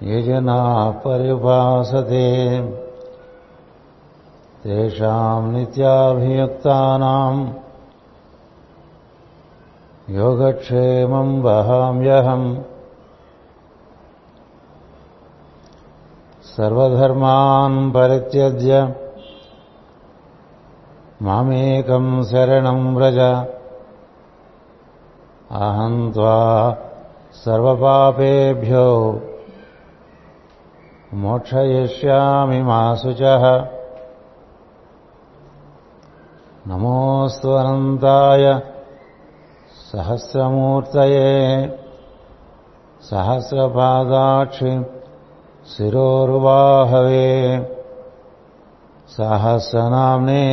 [0.07, 2.29] ये जनाः पर्युपासते
[4.63, 7.62] तेषाम् नित्याभियुक्तानाम्
[10.11, 12.56] योगक्षेमम् वहाम्यहम्।
[16.43, 18.95] सर्वधर्मान् परित्यज्य
[21.23, 23.18] मामेकम् शरणम् व्रज।
[25.51, 26.77] अहम् त्वा
[27.32, 29.21] सर्वपापेभ्यो
[31.15, 33.68] मोक्षयिष्यामि मा शुचः।
[36.66, 38.71] नमोऽस्तु अनन्ताय
[39.93, 41.32] सहस्रमूर्तये
[43.09, 44.71] सहस्रपादाक्षि
[45.73, 47.32] शिरोरुवाहवे
[49.16, 50.45] सहस्रनाम्ने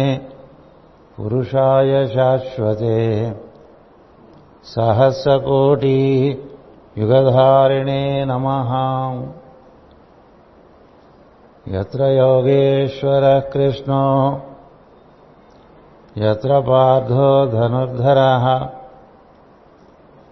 [1.17, 2.97] पुरुषाय शाश्वते
[4.71, 6.01] सहस्रकोटि
[6.97, 8.73] युगधारिणे नमः।
[11.75, 14.03] यत्र योगेश्वरः कृष्णो
[16.17, 18.45] यत्र पार्थो धनुर्धरः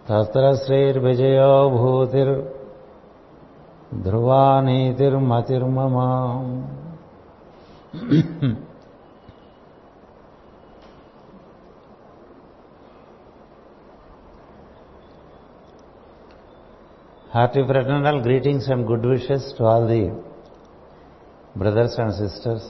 [0.08, 2.36] తత్రశ్రీర్విజయో భూతిర్
[4.04, 5.96] ధ్రువానీతిర్మతిర్మమ
[17.34, 20.04] hearty fraternal greetings and good wishes to all the
[21.58, 22.70] brothers and sisters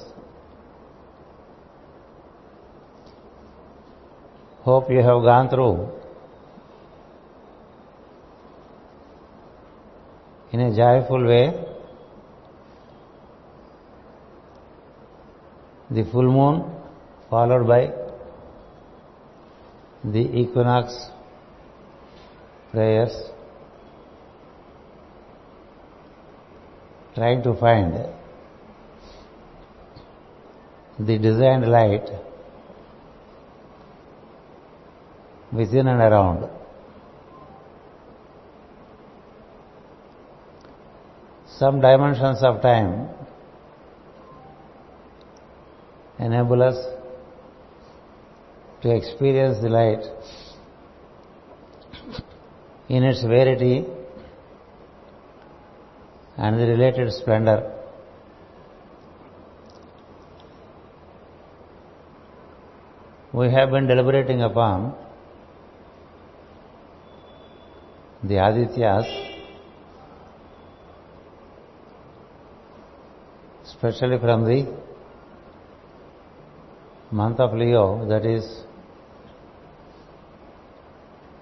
[4.65, 5.67] hope you have gone through
[10.51, 11.53] in a joyful way
[15.91, 16.63] the full moon
[17.29, 17.81] followed by
[20.03, 21.09] the equinox
[22.71, 23.15] prayers
[27.15, 27.93] trying to find
[30.99, 32.09] the designed light
[35.51, 36.49] within and around.
[41.59, 43.09] Some dimensions of time
[46.19, 46.77] enable us
[48.83, 50.03] to experience the light
[52.89, 53.85] in its verity
[56.37, 57.73] and the related splendor.
[63.33, 64.95] We have been deliberating upon
[68.23, 69.36] the Adityas,
[73.77, 74.65] especially from the
[77.11, 78.63] month of Leo, that is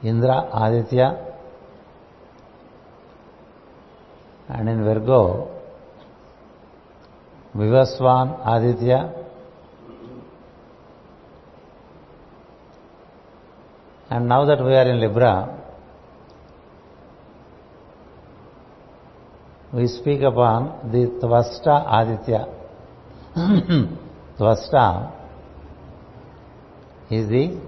[0.03, 1.17] Indra Aditya,
[4.49, 5.49] and in Virgo,
[7.55, 9.13] Vivaswan Aditya,
[14.09, 15.64] and now that we are in Libra,
[19.75, 22.47] we speak upon the Tvasta Aditya.
[24.39, 25.11] Tvasta
[27.11, 27.59] is the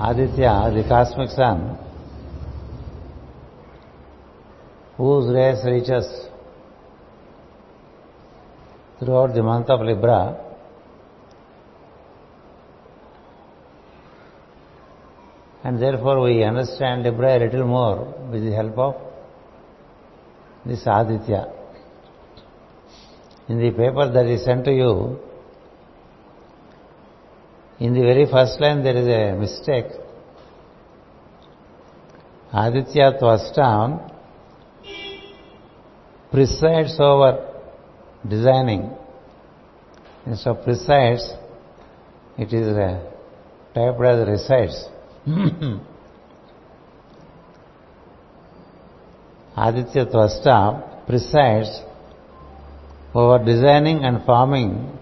[0.00, 1.78] Aditya, the cosmic sun,
[4.96, 6.26] whose rays reaches
[8.98, 10.45] throughout the month of Libra,
[15.66, 17.96] and therefore we understand Libra a little more
[18.30, 18.94] with the help of
[20.64, 21.42] this Aditya.
[23.48, 25.18] In the paper that is sent to you,
[27.80, 29.90] in the very first line there is a mistake.
[32.52, 34.12] Aditya Tvastam
[36.30, 37.32] presides over
[38.28, 38.84] designing.
[40.26, 41.24] Instead of presides,
[42.38, 43.00] it is uh,
[43.74, 44.95] typed as resides.
[49.56, 51.82] Aditya Tvasta presides
[53.12, 54.96] over designing and forming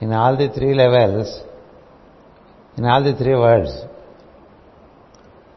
[0.00, 1.42] in all the three levels,
[2.78, 3.72] in all the three worlds.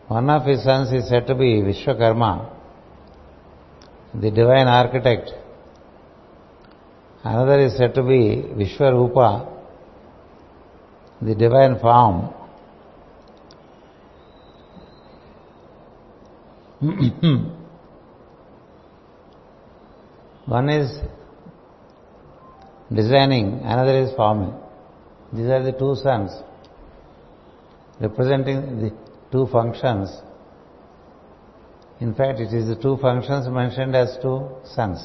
[0.09, 2.49] One of his sons is said to be Vishwakarma,
[4.13, 5.31] the divine architect.
[7.23, 9.47] Another is said to be Vishwarupa,
[11.21, 12.33] the divine form.
[16.79, 17.49] Hmm.
[20.45, 20.99] One is
[22.93, 24.53] designing, another is forming.
[25.33, 26.31] These are the two sons
[27.99, 28.91] representing the
[29.31, 30.09] two functions.
[31.99, 35.03] In fact, it is the two functions mentioned as two sons.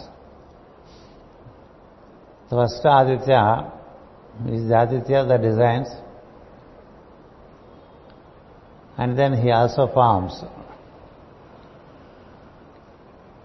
[2.51, 3.73] Tvasta Aditya
[4.47, 5.89] is the Aditya that designs
[8.99, 10.35] and then he also forms.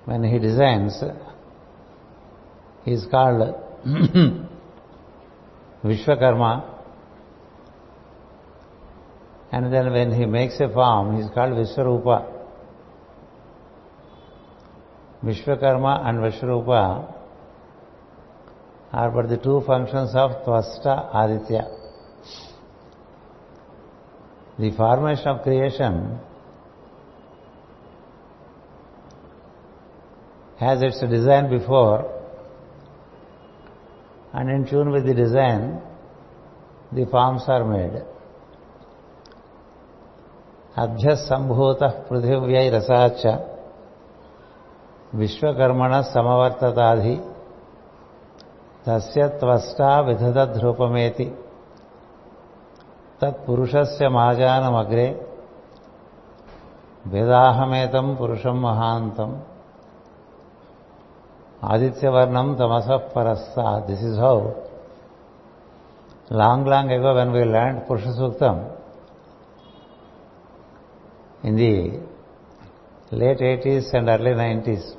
[0.07, 1.03] When he designs,
[2.85, 3.55] he is called
[5.83, 6.63] Vishwakarma
[9.51, 12.25] and then when he makes a form, he is called Vishwarupa.
[15.25, 17.13] Vishwakarma and Vishwarupa
[18.93, 21.67] are but the two functions of Tvasta Aditya.
[24.57, 26.17] The formation of creation
[30.61, 32.01] has its design before
[34.35, 35.65] and in tune with the design
[36.93, 37.97] the forms are made
[40.77, 43.23] అభ్యసంభూత పృథివ్యై రసాచ
[45.13, 47.15] విశ్వకర్మణ సమవర్తతాధి
[48.87, 51.27] తస్య త్వష్టా విధదద్రూపమేతి
[53.21, 55.07] తత్పురుషస్య మాజానమగ్రే
[57.07, 59.29] వేదాహమేతం పురుషం మహాంతం
[61.63, 63.59] ఆదిత్యవర్ణం తమస పరస్స.
[63.85, 64.49] This is how
[66.31, 68.69] long long ago when we land Purusha Suktam
[71.45, 72.01] in the
[73.13, 74.93] late eighties and early nineties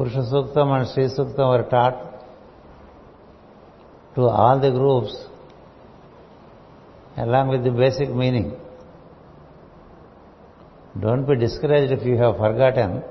[0.00, 1.96] Purusha Suktam and Shri Suktam were taught
[4.16, 5.18] to all the groups
[7.18, 8.50] along with the basic meaning
[11.02, 13.02] don't be discouraged if you have forgotten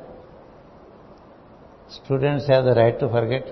[1.89, 3.47] Students have the right to forget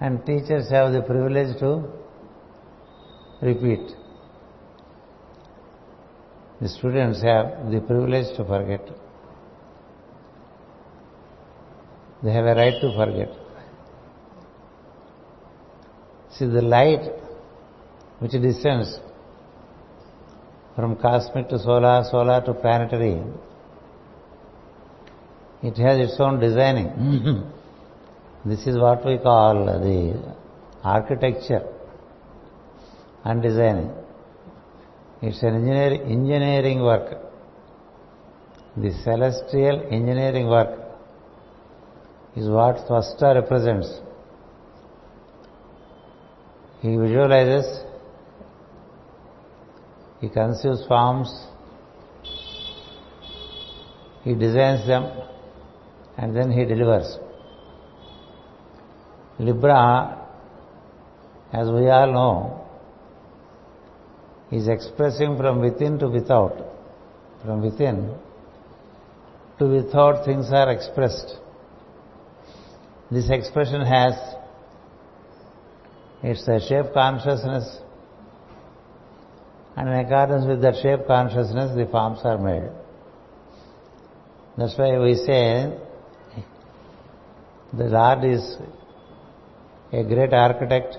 [0.00, 1.84] and teachers have the privilege to
[3.42, 3.90] repeat.
[6.60, 8.88] The students have the privilege to forget.
[12.22, 13.30] They have a right to forget.
[16.32, 17.10] See, the light
[18.20, 18.98] which descends
[20.76, 23.22] from cosmic to solar, solar to planetary,
[25.62, 26.88] it has its own designing.
[26.88, 28.48] Mm-hmm.
[28.48, 30.36] this is what we call the
[30.82, 31.66] architecture
[33.24, 33.90] and designing.
[35.22, 37.18] It's an engineering, engineering work.
[38.76, 40.78] The celestial engineering work
[42.36, 44.00] is what Tvasta represents.
[46.80, 47.84] He visualizes,
[50.20, 51.28] he conceives forms,
[54.22, 55.04] he designs them,
[56.20, 57.18] and then he delivers.
[59.38, 60.28] Libra,
[61.50, 62.66] as we all know,
[64.52, 66.58] is expressing from within to without.
[67.42, 68.14] From within
[69.58, 71.38] to without things are expressed.
[73.10, 74.14] This expression has
[76.22, 77.78] it's shape consciousness
[79.74, 82.70] and in accordance with that shape consciousness the forms are made.
[84.58, 85.78] That's why we say
[87.72, 88.56] the Lord is
[89.92, 90.96] a great architect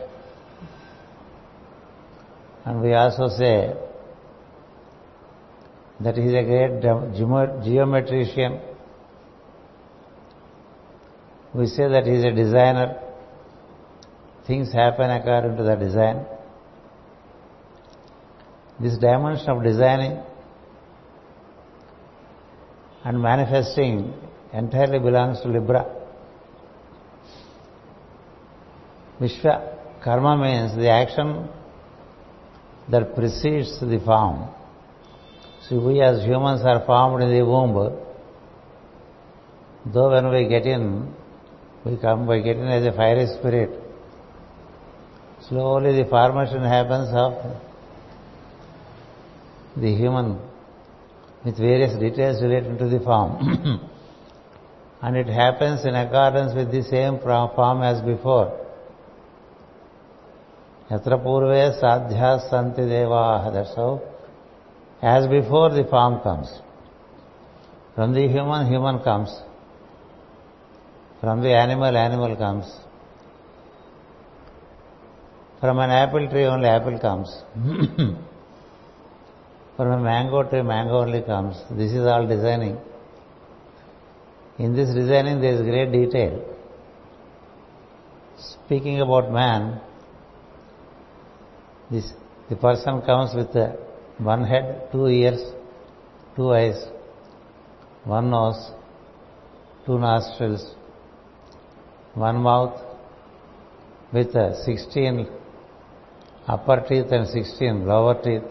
[2.65, 3.73] and we also say
[5.99, 8.59] that he is a great geometrician.
[11.53, 12.99] We say that he is a designer.
[14.47, 16.25] Things happen according to the design.
[18.79, 20.23] This dimension of designing
[23.03, 24.13] and manifesting
[24.53, 26.00] entirely belongs to Libra.
[29.21, 31.47] Vishwa karma means the action
[32.89, 34.49] that precedes the form.
[35.67, 37.73] See, we as humans are formed in the womb.
[39.85, 41.13] Though when we get in,
[41.85, 43.79] we come, we get in as a fiery spirit.
[45.47, 47.33] Slowly the formation happens of
[49.77, 50.39] the human
[51.45, 53.87] with various details relating to the form.
[55.01, 58.61] and it happens in accordance with the same form as before.
[60.91, 63.53] Sadhya santi devaha.
[63.53, 64.01] That's how.
[65.01, 66.51] As before the form comes.
[67.95, 69.31] From the human, human comes.
[71.21, 72.65] From the animal, animal comes.
[75.60, 77.29] From an apple tree, only apple comes.
[79.77, 81.55] From a mango tree, mango only comes.
[81.71, 82.77] This is all designing.
[84.57, 86.43] In this designing, there is great detail.
[88.38, 89.79] Speaking about man,
[91.91, 92.13] this,
[92.50, 93.55] the person comes with
[94.17, 95.41] one head, two ears,
[96.36, 96.86] two eyes,
[98.05, 98.71] one nose,
[99.86, 100.74] two nostrils,
[102.13, 102.79] one mouth
[104.13, 105.27] with 16
[106.48, 108.43] upper teeth and 16 lower teeth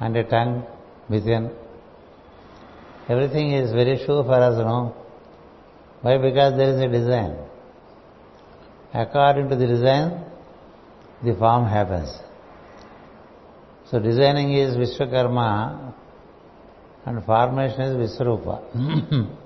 [0.00, 0.66] and a tongue
[1.08, 1.50] within.
[3.08, 4.94] Everything is very sure for us, no?
[6.02, 6.18] Why?
[6.18, 7.36] Because there is a design.
[8.92, 10.24] According to the design,
[11.24, 12.10] the form happens.
[13.90, 15.94] So designing is Vishwakarma
[17.06, 18.56] and formation is Viswarupa.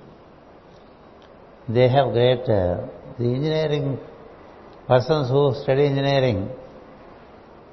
[1.69, 2.87] they have great, uh,
[3.17, 3.97] the engineering,
[4.87, 6.49] persons who study engineering,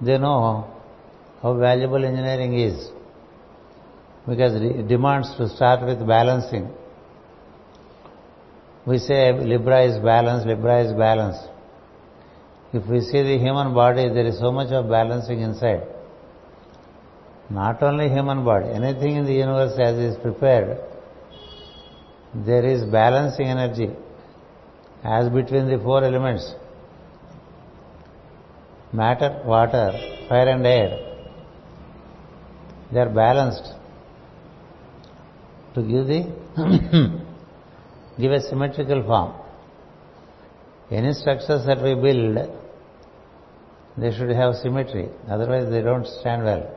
[0.00, 0.72] they know
[1.42, 2.88] how valuable engineering is
[4.28, 6.70] because it demands to start with balancing.
[8.86, 11.36] We say Libra is balance, Libra is balance.
[12.72, 15.82] If we see the human body, there is so much of balancing inside.
[17.50, 20.78] Not only human body, anything in the universe as is prepared,
[22.32, 23.90] there is balancing energy
[25.02, 26.54] as between the four elements
[28.92, 29.90] matter, water,
[30.28, 31.06] fire and air.
[32.92, 33.74] They are balanced
[35.74, 36.20] to give the
[38.20, 39.34] give a symmetrical form.
[40.90, 42.59] Any structures that we build,
[44.00, 45.08] they should have symmetry.
[45.28, 46.76] Otherwise, they don't stand well.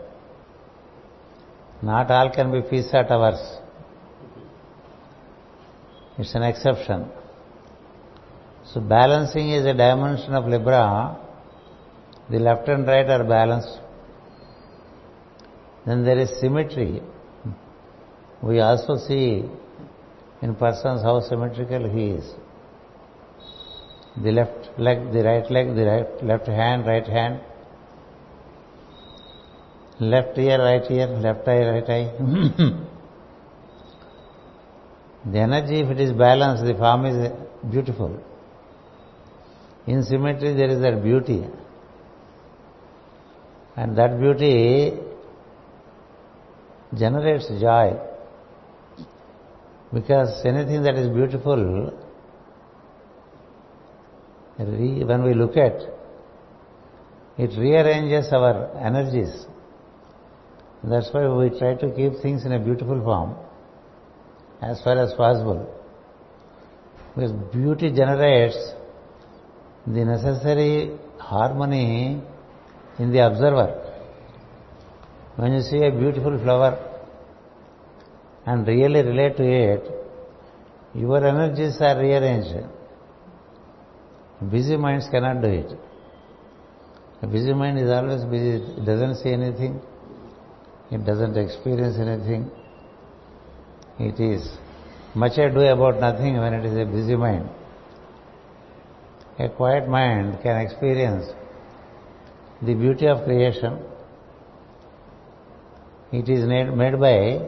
[1.82, 3.42] Not all can be Pisa towers.
[6.18, 7.10] It's an exception.
[8.66, 11.20] So balancing is a dimension of Libra
[12.30, 13.80] the left and right are balanced,
[15.86, 17.02] then there is symmetry.
[18.42, 19.44] We also see
[20.42, 22.34] in persons how symmetrical he is.
[24.22, 27.40] The left leg, the right leg, the right, left hand, right hand,
[30.00, 32.12] left ear, right ear, left eye, right eye.
[35.32, 37.32] the energy, if it is balanced, the form is
[37.72, 38.22] beautiful.
[39.88, 41.48] In symmetry, there is that beauty.
[43.76, 44.94] And that beauty
[46.96, 48.00] generates joy.
[49.92, 51.92] Because anything that is beautiful,
[54.58, 55.82] when we look at,
[57.38, 59.46] it rearranges our energies.
[60.84, 63.36] That's why we try to keep things in a beautiful form
[64.62, 65.74] as far as possible.
[67.16, 68.58] Because beauty generates
[69.88, 72.22] the necessary harmony
[73.00, 73.80] in the observer.
[75.36, 76.78] When you see a beautiful flower
[78.46, 79.92] and really relate to it,
[80.94, 82.68] your energies are rearranged.
[84.52, 85.78] Busy minds cannot do it.
[87.22, 88.62] A busy mind is always busy.
[88.78, 89.80] It doesn't see anything.
[90.92, 92.52] It doesn't experience anything.
[94.00, 94.58] It is
[95.16, 97.48] much ado about nothing when it is a busy mind.
[99.40, 101.26] A quiet mind can experience
[102.62, 103.80] the beauty of creation.
[106.12, 107.48] It is made by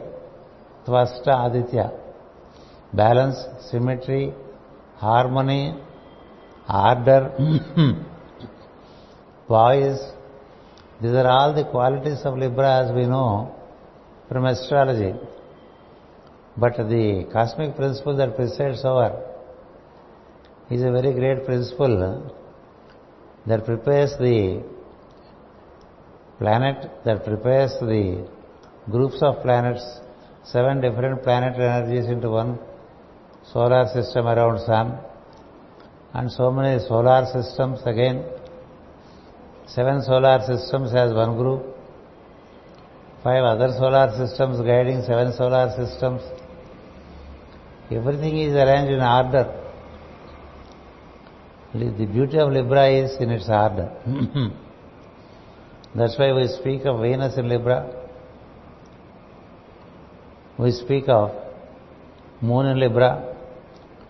[0.86, 1.92] Tvasta Aditya.
[2.92, 3.36] Balance,
[3.70, 4.32] symmetry,
[4.96, 5.74] harmony,
[6.68, 7.32] poise.
[7.38, 8.02] Mm-hmm.
[11.02, 13.54] These are all the qualities of Libra as we know
[14.28, 15.14] from astrology.
[16.56, 19.22] But the cosmic principle that presides over
[20.70, 22.32] is a very great principle
[23.46, 24.64] that prepares the
[26.38, 28.26] planet that prepares the
[28.90, 29.84] groups of planets,
[30.44, 32.58] seven different planetary energies into one
[33.52, 34.98] solar system around sun,
[36.16, 38.24] and so many solar systems again,
[39.66, 41.62] seven solar systems as one group,
[43.22, 46.22] five other solar systems guiding seven solar systems.
[47.90, 49.44] Everything is arranged in order.
[51.74, 53.88] The beauty of Libra is in its order.
[55.94, 57.78] That's why we speak of Venus in Libra.
[60.58, 61.32] we speak of
[62.40, 63.35] moon in Libra,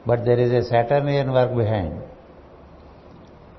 [0.06, 2.00] but there is a Saturnian work behind.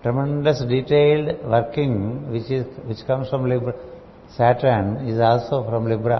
[0.01, 3.73] Tremendous detailed working which is which comes from Libra.
[4.35, 6.19] Saturn is also from Libra.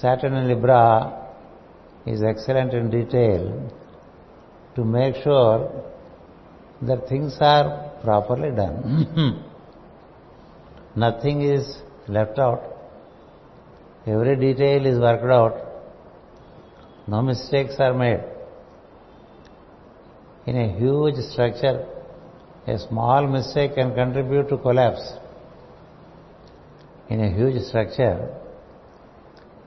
[0.00, 0.82] Saturn in Libra
[2.06, 3.42] is excellent in detail
[4.76, 5.58] to make sure
[6.82, 9.42] that things are properly done.
[10.96, 12.62] Nothing is left out.
[14.06, 15.56] Every detail is worked out.
[17.08, 18.20] No mistakes are made.
[20.46, 21.84] In a huge structure,
[22.66, 25.12] a small mistake can contribute to collapse.
[27.08, 28.32] In a huge structure,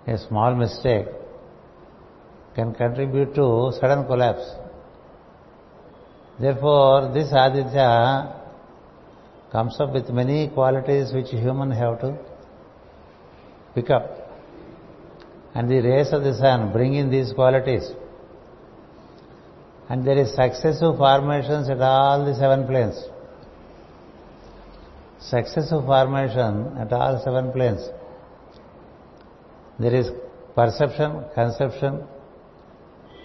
[0.07, 1.07] a small mistake
[2.55, 4.47] can contribute to sudden collapse.
[6.39, 8.35] Therefore, this Aditya
[9.51, 12.17] comes up with many qualities which human have to
[13.75, 14.09] pick up.
[15.53, 17.91] And the rays of the sun bring in these qualities.
[19.89, 23.03] And there is successive formations at all the seven planes.
[25.19, 27.81] Successive formation at all seven planes.
[29.79, 30.11] There is
[30.55, 32.03] perception, conception,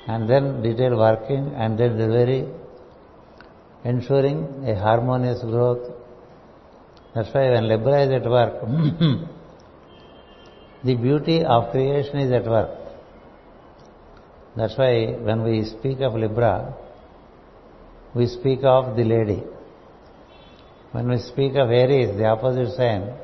[0.06, 2.48] and then detailed working, and then delivery,
[3.84, 5.92] ensuring a harmonious growth.
[7.14, 8.54] That's why when Libra is at work,
[10.84, 12.83] the beauty of creation is at work.
[14.56, 16.74] That's why when we speak of Libra,
[18.14, 19.42] we speak of the lady.
[20.92, 23.14] When we speak of Aries, the opposite sign,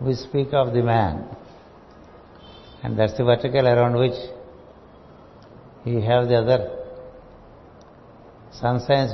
[0.00, 1.26] we speak of the man.
[2.84, 4.18] And that's the vertical around which
[5.84, 6.78] you have the other
[8.52, 9.12] sun signs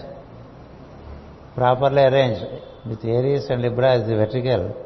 [1.55, 2.45] properly arranged
[2.87, 4.85] with Aries and Libra as the vertical.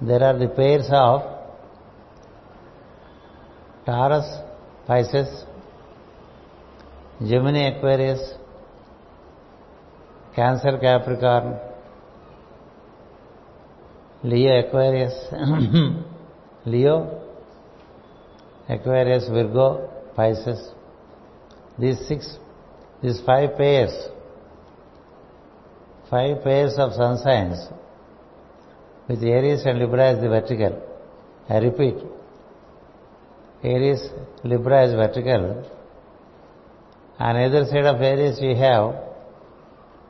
[0.00, 1.39] There are the pairs of
[3.90, 4.28] Taurus,
[4.86, 5.44] Pisces,
[7.28, 8.20] Gemini, Aquarius,
[10.36, 11.58] Cancer, Capricorn,
[14.22, 15.16] Leo, Aquarius,
[16.66, 17.20] Leo,
[18.68, 20.70] Aquarius, Virgo, Pisces.
[21.76, 22.38] These six,
[23.02, 23.92] these five pairs,
[26.08, 27.58] five pairs of sun signs
[29.08, 30.80] with Aries and Libra as the vertical.
[31.48, 31.96] I repeat,
[33.62, 34.08] Aries,
[34.42, 35.64] Libra is vertical.
[37.18, 38.94] On either side of Aries you have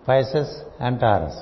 [0.06, 1.34] Pisces and Taurus.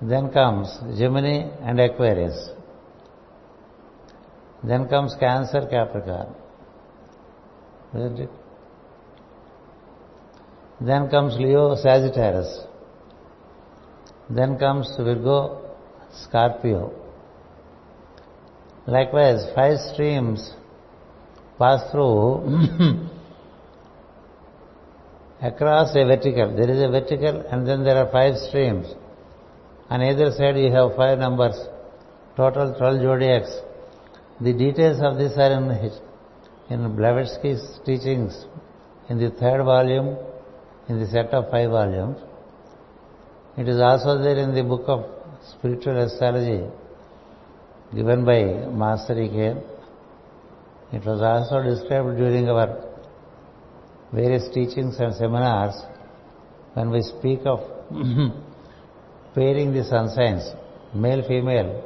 [0.00, 2.50] Then comes Gemini and Aquarius.
[4.64, 6.34] Then comes Cancer, Capricorn.
[7.94, 8.30] Isn't it?
[10.80, 12.64] Then comes Leo, Sagittarius.
[14.30, 15.60] Then comes Virgo,
[16.12, 16.99] Scorpio.
[18.86, 20.54] Likewise, five streams
[21.58, 22.40] pass through
[25.42, 26.56] across a vertical.
[26.56, 28.86] There is a vertical and then there are five streams.
[29.90, 31.56] On either side you have five numbers,
[32.36, 33.50] total 12 zodiacs.
[34.40, 35.90] The details of this are in,
[36.70, 38.46] in Blavatsky's teachings
[39.10, 40.16] in the third volume,
[40.88, 42.16] in the set of five volumes.
[43.58, 45.04] It is also there in the book of
[45.52, 46.64] spiritual astrology
[47.94, 49.56] given by Master E.K.
[50.92, 52.84] It was also described during our
[54.12, 55.74] various teachings and seminars
[56.74, 57.60] when we speak of
[59.34, 60.50] pairing the sun signs,
[60.94, 61.84] male, female,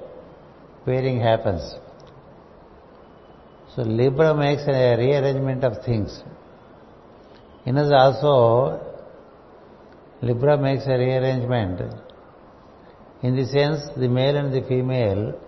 [0.85, 1.75] pairing happens.
[3.75, 6.23] So Libra makes a rearrangement of things.
[7.67, 8.81] In us also,
[10.23, 11.81] Libra makes a rearrangement.
[13.23, 15.41] In the sense, the male and the female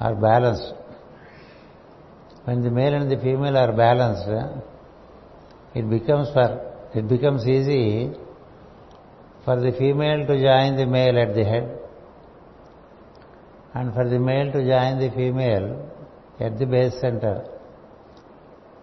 [0.00, 0.74] are balanced.
[2.44, 4.28] When the male and the female are balanced,
[5.74, 6.48] it becomes for
[6.94, 8.10] it becomes easy
[9.44, 11.78] for the female to join the male at the head
[13.74, 15.88] and for the male to join the female
[16.40, 17.44] at the base center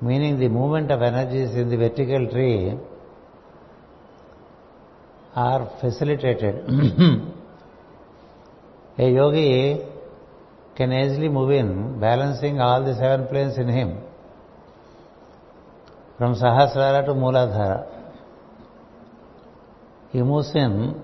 [0.02, 2.74] meaning the movement of energies in the vertical tree
[5.36, 6.56] are facilitated
[9.06, 9.82] a yogi
[10.78, 13.98] can easily move in balancing all the seven planes in him
[16.18, 17.80] from Sahasrara to Mooladhara.
[20.12, 21.02] He moves in,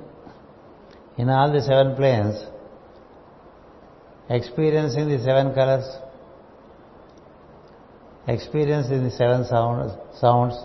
[1.18, 2.46] in all the seven planes,
[4.30, 5.88] experiencing the seven colors,
[8.28, 10.56] experiencing the seven sound, sounds,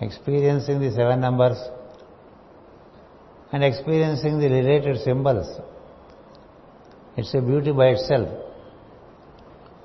[0.00, 1.58] experiencing the seven numbers,
[3.52, 5.60] and experiencing the related symbols
[7.16, 8.28] It's a beauty by itself.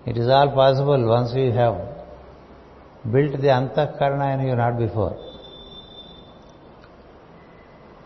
[0.05, 1.75] It is all possible once we have
[3.11, 5.17] built the antahkarana in you, not before.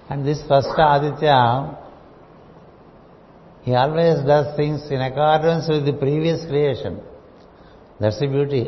[0.10, 1.77] And this first Aditya,
[3.62, 6.99] he always does things in accordance with the previous creation.
[7.99, 8.63] That's the beauty.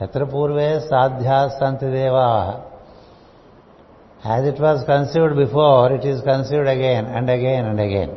[0.00, 2.73] Yatra purve sadhya santi deva.
[4.24, 8.16] As it was conceived before, it is conceived again and again and again.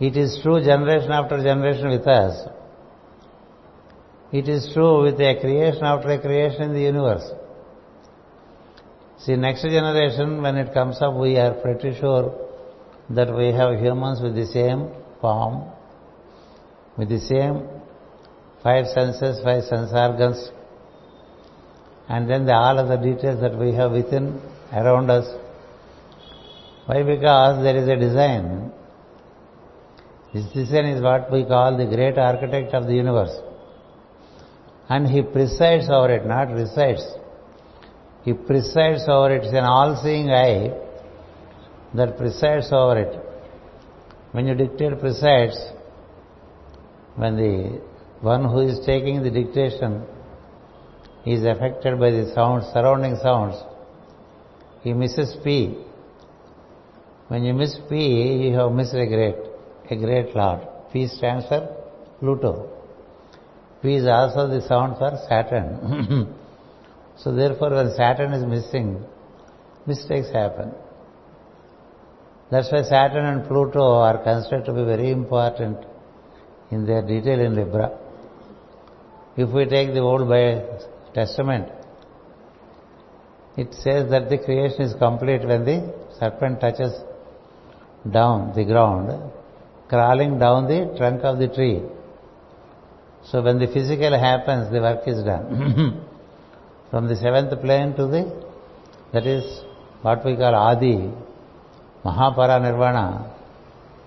[0.00, 2.48] It is true generation after generation with us.
[4.32, 7.30] It is true with a creation after a creation in the universe.
[9.20, 12.34] See, next generation, when it comes up, we are pretty sure
[13.10, 15.70] that we have humans with the same form,
[16.98, 17.68] with the same
[18.64, 20.50] five senses, five sense organs,
[22.08, 24.40] and then the, all other details that we have within,
[24.72, 25.26] around us.
[26.86, 27.02] Why?
[27.02, 28.72] Because there is a design.
[30.34, 33.34] This design is what we call the great architect of the universe.
[34.88, 37.02] And he presides over it, not resides.
[38.24, 39.44] He presides over it.
[39.44, 40.78] It's an all-seeing eye
[41.94, 43.20] that presides over it.
[44.32, 45.56] When you dictate presides,
[47.16, 47.80] when the
[48.20, 50.04] one who is taking the dictation
[51.32, 53.56] is affected by the sounds, surrounding sounds.
[54.82, 55.78] He misses P.
[57.28, 59.36] When you miss P, you have missed a great,
[59.90, 60.60] a great Lord.
[60.92, 61.66] P stands for
[62.20, 62.70] Pluto.
[63.82, 66.34] P is also the sound for Saturn.
[67.16, 69.02] so therefore, when Saturn is missing,
[69.86, 70.72] mistakes happen.
[72.50, 75.78] That's why Saturn and Pluto are considered to be very important
[76.70, 77.98] in their detail in Libra.
[79.36, 80.28] If we take the Old
[81.14, 81.68] Testament,
[83.56, 86.92] it says that the creation is complete when the serpent touches
[88.10, 89.32] down the ground,
[89.88, 91.82] crawling down the trunk of the tree.
[93.30, 96.04] So when the physical happens, the work is done.
[96.90, 98.44] From the seventh plane to the,
[99.12, 99.44] that is
[100.02, 101.10] what we call Adi,
[102.04, 103.34] Mahapara Nirvana,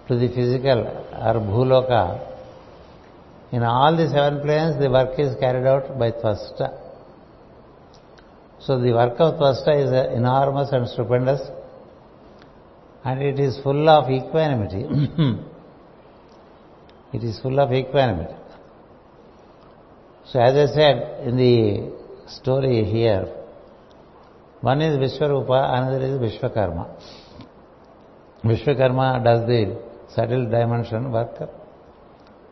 [0.07, 0.79] to the physical
[1.13, 2.35] or Bhuloka,
[3.51, 6.86] in all the seven planes, the work is carried out by Tvasta.
[8.59, 11.41] So the work of Tvasta is enormous and stupendous
[13.03, 14.83] and it is full of equanimity.
[17.13, 18.33] it is full of equanimity.
[20.25, 21.91] So as I said in the
[22.27, 23.33] story here,
[24.61, 26.87] one is Vishwarupa, another is Vishwakarma.
[28.43, 31.49] Vishwakarma does the subtle dimension work.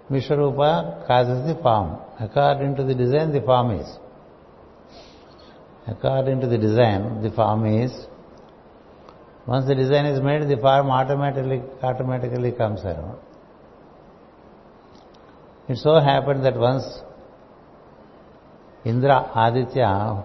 [0.09, 1.97] Vishwarupa causes the form.
[2.19, 3.87] According to the design, the form is.
[5.87, 7.91] According to the design, the form is.
[9.45, 13.17] Once the design is made, the form automatically automatically comes around.
[15.67, 16.83] It so happened that once
[18.83, 20.23] Indra Aditya,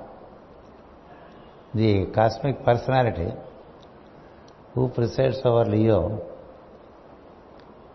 [1.75, 3.33] the cosmic personality
[4.75, 6.23] who presides over Leo,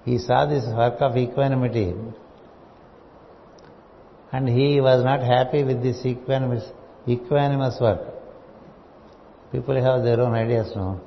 [0.05, 1.93] he saw this work of equanimity
[4.31, 6.71] and he was not happy with this equanimous,
[7.07, 8.01] equanimous work.
[9.51, 10.99] People have their own ideas now.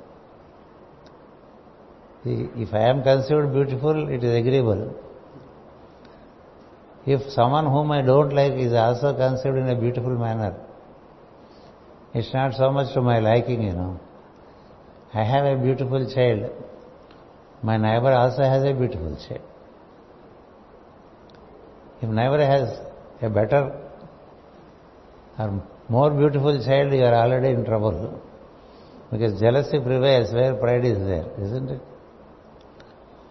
[2.25, 4.93] If I am considered beautiful, it is agreeable.
[7.05, 10.55] If someone whom I don't like is also conceived in a beautiful manner,
[12.13, 13.99] it's not so much to my liking, you know.
[15.13, 16.51] I have a beautiful child.
[17.63, 19.41] My neighbor also has a beautiful child.
[22.01, 22.79] If neighbor has
[23.21, 23.75] a better
[25.37, 28.21] or more beautiful child, you are already in trouble.
[29.11, 31.81] Because jealousy prevails where pride is there, isn't it?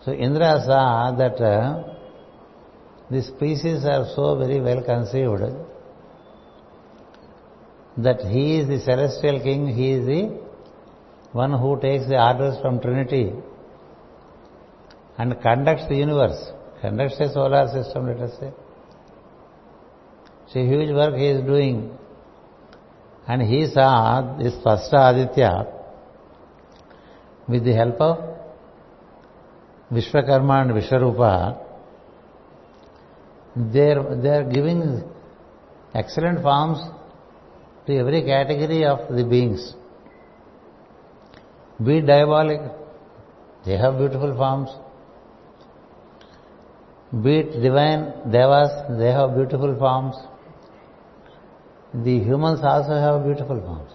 [0.05, 1.95] So Indra saw that uh,
[3.11, 5.43] the species are so very well conceived
[7.99, 10.41] that he is the celestial king, he is the
[11.33, 13.33] one who takes the orders from Trinity
[15.19, 18.53] and conducts the universe, conducts a solar system, let us say.
[20.53, 21.97] So huge work he is doing.
[23.29, 25.67] And he saw this first Aditya
[27.47, 28.17] with the help of
[29.93, 31.59] Vishwakarma and Vishwarupa,
[33.57, 35.03] they are, they are giving
[35.95, 36.79] excellent forms
[37.87, 39.75] to every category of the beings.
[41.85, 42.61] Be diabolic,
[43.65, 44.71] they have beautiful forms
[47.11, 50.17] be divine devas, they have beautiful forms.
[51.95, 53.93] The humans also have beautiful forms.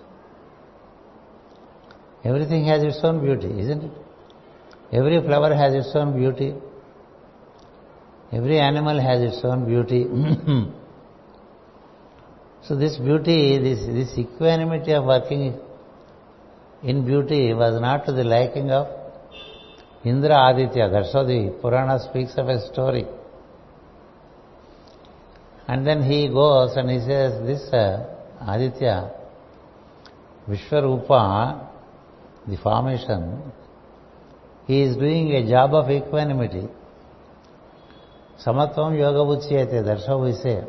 [2.24, 3.92] Everything has its own beauty, isn't it?
[4.92, 6.56] Every flower has its own beauty.
[8.32, 10.06] Every animal has its own beauty.
[12.64, 15.60] so this beauty, this, this equanimity of working
[16.82, 18.88] in beauty was not to the liking of
[20.04, 20.90] Indra Aditya.
[20.90, 23.06] That's how the Purana speaks of a story.
[25.67, 28.06] And then he goes and he says, this uh,
[28.45, 29.12] Aditya,
[30.49, 31.69] Vishwarupa,
[32.47, 33.41] the formation,
[34.67, 36.67] he is doing a job of equanimity.
[38.45, 40.63] Samatvam yoga uchyate, that's how we say.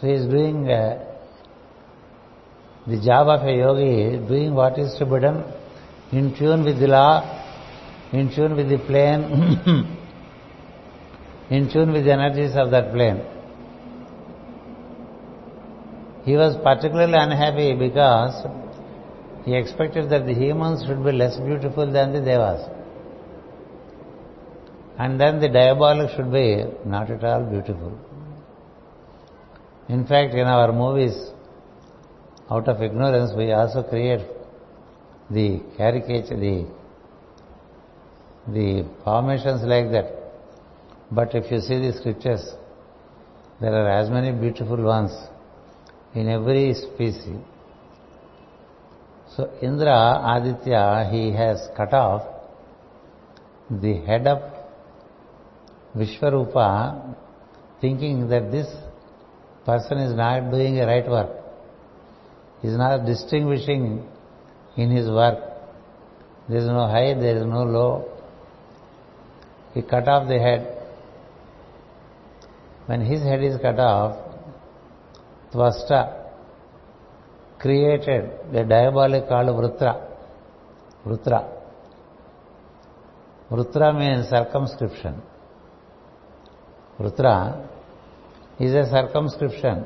[0.00, 1.08] So he is doing uh,
[2.86, 5.44] the job of a yogi, doing what is to be done
[6.10, 7.38] in tune with the law,
[11.56, 13.20] in tune with the energies of that plane.
[16.24, 18.46] He was particularly unhappy because
[19.44, 22.62] he expected that the humans should be less beautiful than the devas.
[24.98, 27.92] And then the diabolic should be not at all beautiful.
[29.88, 31.16] In fact, in our movies,
[32.50, 34.24] out of ignorance, we also create
[35.30, 36.66] the caricature, the,
[38.48, 40.21] the formations like that.
[41.14, 42.42] But if you see the scriptures,
[43.60, 45.12] there are as many beautiful ones
[46.14, 47.36] in every species.
[49.36, 52.22] So Indra, Aditya, he has cut off
[53.70, 54.40] the head of
[55.96, 57.14] Vishwarupa
[57.82, 58.68] thinking that this
[59.66, 61.30] person is not doing a right work.
[62.62, 64.06] He is not distinguishing
[64.76, 65.38] in his work.
[66.48, 68.08] There is no high, there is no low.
[69.74, 70.81] He cut off the head.
[72.86, 74.16] When his head is cut off,
[75.52, 76.22] Tvasta
[77.60, 79.92] created a diabolic called Vrutra.
[81.06, 81.48] Vrutra.
[83.50, 85.22] Vrutra means circumscription.
[86.98, 87.68] Vrutra
[88.58, 89.84] is a circumscription.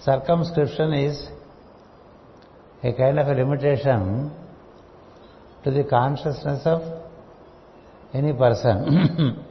[0.00, 1.28] Circumscription is
[2.82, 4.30] a kind of a limitation
[5.64, 6.82] to the consciousness of
[8.12, 9.40] any person.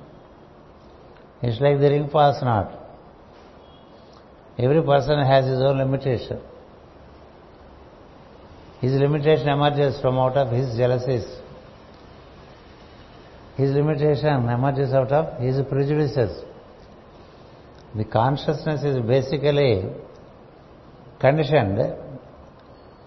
[1.43, 2.71] it's like the ring pass not.
[4.58, 6.39] Every person has his own limitation.
[8.79, 11.25] His limitation emerges from out of his jealousies.
[13.58, 16.43] His limitation emerges out of his prejudices.
[17.95, 19.84] The consciousness is basically
[21.19, 21.79] conditioned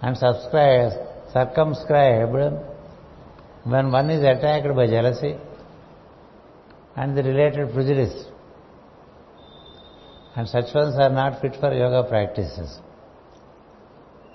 [0.02, 0.94] and subscribed,
[1.32, 2.54] circumscribed
[3.64, 5.36] when one is attacked by jealousy
[6.96, 8.24] and the related prejudice.
[10.34, 12.78] And such ones are not fit for yoga practices.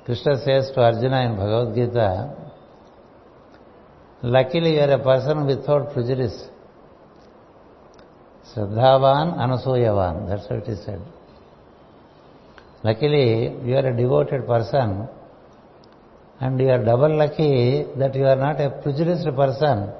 [0.05, 2.35] Krishna says to Arjuna in Bhagavad Gita,
[4.23, 6.47] luckily you are a person without prejudice.
[8.53, 11.01] Shraddhavan Anasuyavan, that's what he said.
[12.83, 15.07] Luckily, you are a devoted person
[16.39, 19.91] and you are double lucky that you are not a prejudiced person.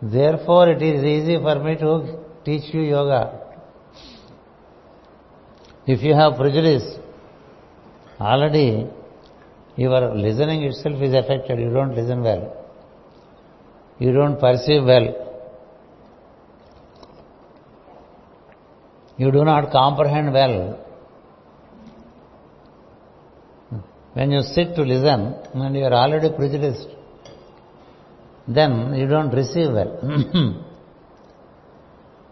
[0.00, 3.40] Therefore, it is easy for me to teach you yoga.
[5.86, 6.98] If you have prejudice,
[8.20, 8.86] already
[9.76, 11.58] your listening itself is affected.
[11.58, 12.54] You don't listen well.
[13.98, 15.24] You don't perceive well.
[19.16, 20.84] You do not comprehend well.
[24.12, 26.88] When you sit to listen and you are already prejudiced,
[28.48, 30.00] then you don't receive well.
[30.02, 30.62] Mm-hmm.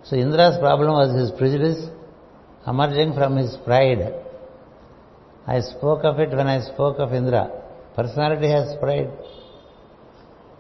[0.05, 1.89] so Indra's problem was his prejudice
[2.67, 4.15] emerging from his pride.
[5.47, 7.51] I spoke of it when I spoke of Indra.
[7.95, 9.11] Personality has pride.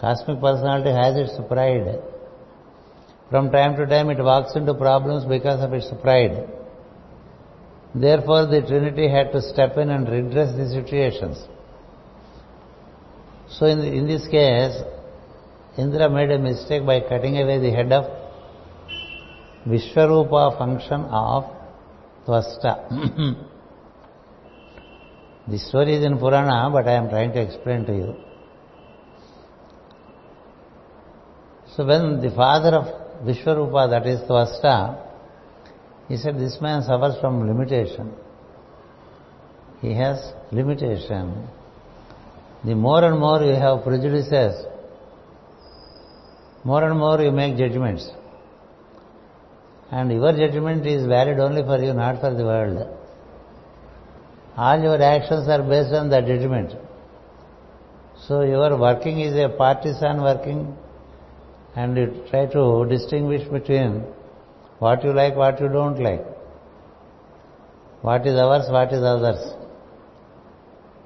[0.01, 2.01] Cosmic personality has its pride.
[3.31, 6.49] From time to time it walks into problems because of its pride.
[7.95, 11.43] Therefore the Trinity had to step in and redress the situations.
[13.49, 14.83] So in, the, in this case,
[15.79, 18.05] Indra made a mistake by cutting away the head of
[19.67, 21.45] Vishwarupa function of
[22.27, 22.89] Tvasta.
[25.49, 28.15] the story is in Purana, but I am trying to explain to you.
[31.75, 35.03] So when the father of Vishwarupa, that is Tvasta,
[36.09, 38.15] he said, this man suffers from limitation.
[39.83, 41.49] He has limitation.
[42.65, 44.65] The more and more you have prejudices,
[46.69, 48.05] more and more you make judgments.
[49.91, 52.79] And your judgment is valid only for you, not for the world.
[54.57, 56.73] All your actions are based on that judgment.
[58.27, 60.77] So your working is a partisan working
[61.77, 64.03] and you try to distinguish between
[64.81, 66.25] what you like, what you don't like.
[68.03, 69.43] What is ours, what is others.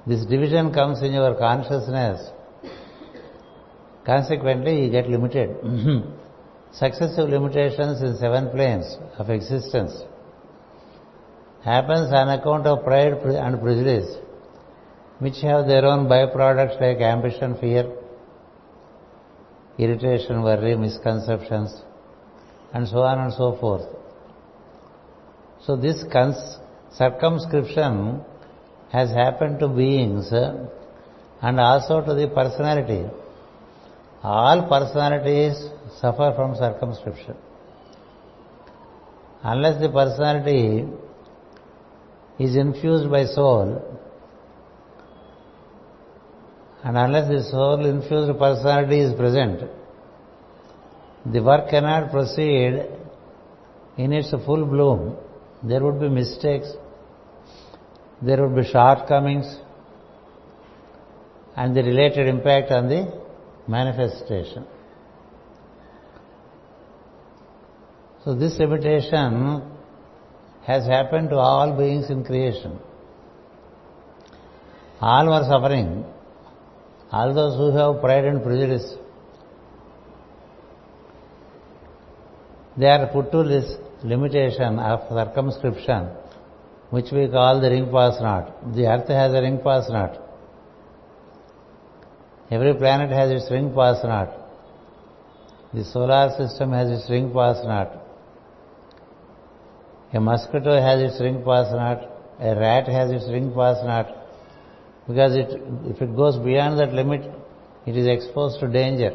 [0.07, 2.31] This division comes in your consciousness.
[4.11, 5.49] Consequently, you get limited.
[5.61, 5.99] Mm-hmm.
[6.73, 9.93] Successive limitations in seven planes of existence
[11.63, 14.09] happens on account of pride and prejudice,
[15.19, 17.85] which have their own byproducts like ambition, fear,
[19.77, 21.73] irritation, worry, misconceptions,
[22.73, 23.87] and so on and so forth.
[25.65, 26.57] So this cons-
[26.97, 28.21] circumscription
[28.91, 30.67] has happened to beings uh,
[31.41, 33.03] and also to the personality.
[34.23, 35.57] All personalities
[35.99, 37.35] suffer from circumscription.
[39.43, 40.87] Unless the personality
[42.37, 43.81] is infused by soul,
[46.83, 49.61] and unless the soul infused personality is present,
[51.25, 52.85] the work cannot proceed
[53.97, 55.17] in its full bloom.
[55.63, 56.71] There would be mistakes,
[58.21, 59.57] there would be shortcomings,
[61.55, 63.21] and the related impact on the
[63.67, 64.65] manifestation.
[68.23, 69.63] So this limitation
[70.63, 72.79] has happened to all beings in creation.
[74.99, 76.05] All were suffering.
[77.11, 78.93] All those who have pride and prejudice,
[82.77, 86.09] they are put to this limitation of circumscription,
[86.91, 88.73] which we call the ring pass not.
[88.75, 90.30] The earth has a ring pass not.
[92.51, 94.29] Every planet has its ring pass not.
[95.73, 97.93] The solar system has its ring pass not.
[100.13, 102.03] A mosquito has its ring pass not.
[102.41, 104.07] A rat has its ring pass not.
[105.07, 107.21] Because if it goes beyond that limit,
[107.85, 109.13] it is exposed to danger.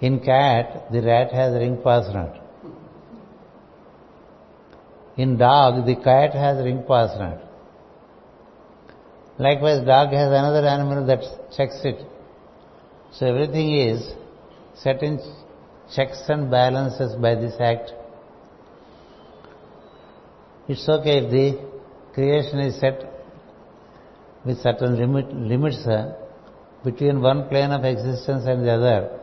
[0.00, 2.40] In cat, the rat has ring pass not.
[5.18, 7.43] In dog, the cat has ring pass not.
[9.38, 11.22] Likewise, dog has another animal that
[11.56, 12.04] checks it.
[13.12, 14.12] So everything is
[14.74, 15.20] set in
[15.94, 17.92] checks and balances by this act.
[20.68, 21.60] It's okay if the
[22.14, 23.02] creation is set
[24.44, 25.84] with certain limit, limits
[26.84, 29.20] between one plane of existence and the other.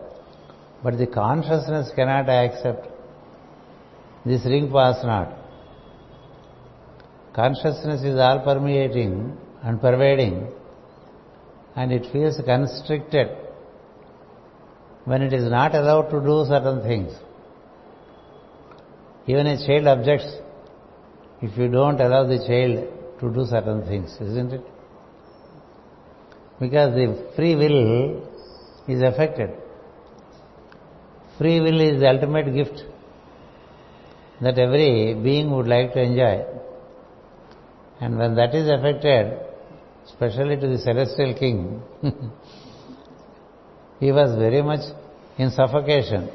[0.84, 2.88] But the consciousness cannot accept
[4.26, 5.38] this ring pass not.
[7.34, 10.52] Consciousness is all permeating and pervading
[11.76, 13.30] and it feels constricted
[15.06, 17.12] when it is not allowed to do certain things.
[19.28, 20.32] Even a child objects
[21.41, 22.88] if you don't allow the child
[23.19, 24.62] to do certain things, isn't it?
[26.60, 28.28] Because the free will
[28.88, 29.50] is affected.
[31.38, 32.84] Free will is the ultimate gift
[34.41, 36.45] that every being would like to enjoy.
[38.00, 39.39] And when that is affected,
[40.12, 41.82] especially to the celestial king,
[44.00, 44.82] he was very much
[45.38, 46.30] in suffocation.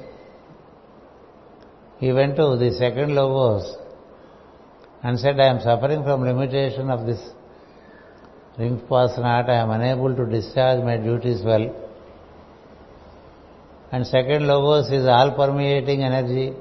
[1.99, 3.77] He went to the second logos
[5.03, 7.21] and said, I am suffering from limitation of this
[8.59, 11.75] ring pass not, I am unable to discharge my duties well.
[13.93, 16.55] And second logos is all permeating energy.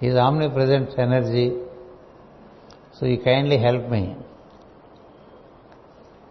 [0.00, 1.54] Is omnipresent energy.
[2.98, 4.16] So you kindly help me.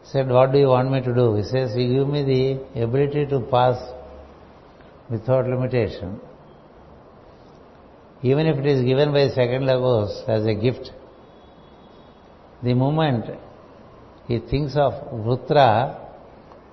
[0.04, 1.36] Said, what do you want me to do?
[1.36, 3.78] He says, you give me the ability to pass
[5.10, 6.19] without limitation
[8.30, 10.91] even if it is given by second logos as a gift,
[12.63, 13.25] the moment
[14.28, 14.93] he thinks of
[15.25, 15.99] Vrutra,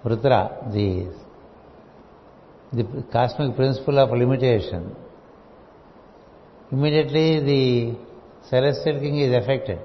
[0.03, 1.09] Vrutra, the
[3.13, 4.97] cosmic principle of limitation,
[6.71, 7.95] immediately the
[8.53, 9.79] celestial king is affected.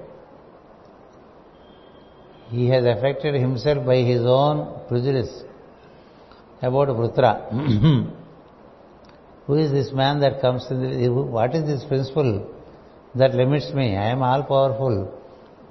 [2.50, 4.56] He has affected himself by his own
[4.88, 5.32] prejudice
[6.60, 7.32] about Vrutra.
[9.46, 12.32] Who is this man that comes in the, what is this principle
[13.14, 13.96] that limits me?
[13.96, 14.96] I am all powerful,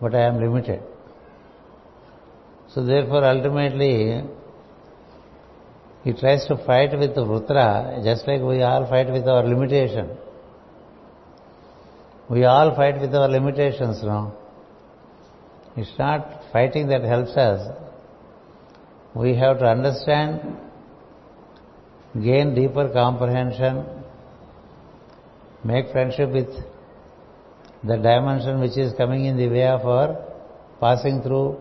[0.01, 0.81] but I am limited.
[2.73, 4.23] So therefore ultimately
[6.03, 10.09] he tries to fight with Vrutra just like we all fight with our limitation.
[12.29, 14.33] We all fight with our limitations now.
[15.75, 17.75] It's not fighting that helps us.
[19.13, 20.57] We have to understand
[22.21, 23.85] gain deeper comprehension,
[25.63, 26.49] make friendship with
[27.83, 30.17] the dimension which is coming in the way of our
[30.79, 31.57] passing through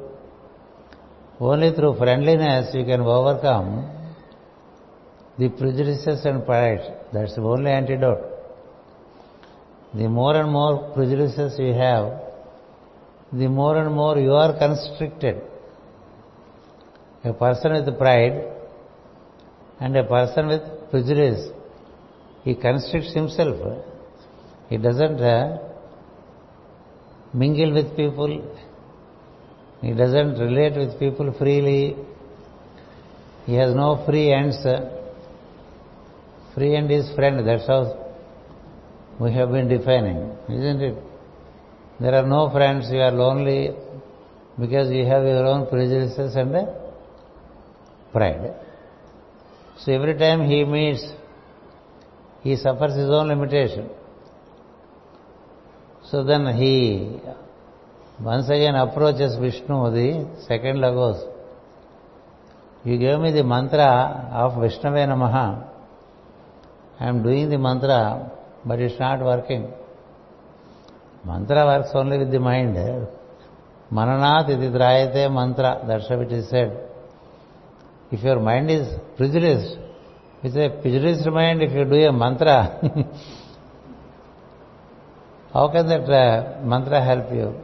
[1.39, 3.91] Only through friendliness you can overcome
[5.39, 6.81] the prejudices and pride.
[7.13, 8.36] That's the only antidote.
[9.99, 12.21] The more and more prejudices you have,
[13.33, 15.43] the more and more you are constricted.
[17.25, 18.45] A person with pride
[19.81, 21.49] and a person with prejudice,
[22.45, 23.57] he constricts himself.
[24.69, 25.59] He doesn't uh,
[27.33, 28.33] mingle with people.
[29.81, 31.97] He doesn't relate with people freely.
[33.47, 34.59] He has no free ends.
[36.55, 37.47] Free end is friend.
[37.47, 38.06] That's how
[39.19, 40.97] we have been defining, isn't it?
[42.01, 42.91] There are no friends.
[42.91, 43.75] You are lonely
[44.59, 46.69] because you have your own prejudices and
[48.13, 48.55] pride.
[49.79, 51.05] So every time he meets,
[52.43, 53.89] he suffers his own limitation.
[56.11, 57.21] So then he
[58.21, 61.23] once again approaches Vishnu, the second Logos.
[62.85, 65.69] You gave me the mantra of Vishnave Namaha.
[67.01, 68.31] I am doing the mantra,
[68.67, 69.73] but it's not working.
[71.25, 72.77] Mantra works only with the mind.
[73.93, 75.85] Mananat iti drayate mantra.
[75.87, 76.71] That's how it is said.
[78.11, 78.87] If your mind is
[79.17, 79.79] prejudiced,
[80.43, 82.57] with a prejudiced mind, if you do a mantra,
[85.53, 87.55] how can that uh, mantra help you?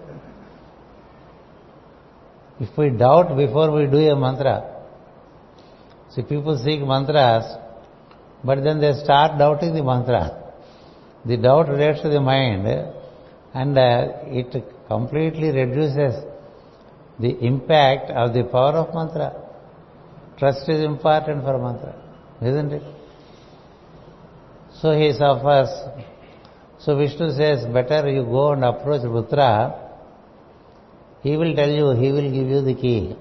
[2.61, 4.65] If we doubt before we do a mantra,
[6.11, 7.45] see people seek mantras,
[8.45, 10.42] but then they start doubting the mantra.
[11.25, 12.67] The doubt relates to the mind
[13.55, 16.25] and uh, it completely reduces
[17.21, 19.33] the impact of the power of mantra.
[20.39, 21.95] Trust is important for mantra,
[22.43, 22.83] isn't it?
[24.81, 25.69] So he suffers.
[26.81, 29.79] So Vishnu says, better you go and approach Rutra.
[31.23, 33.17] He will tell you, he will give you the key.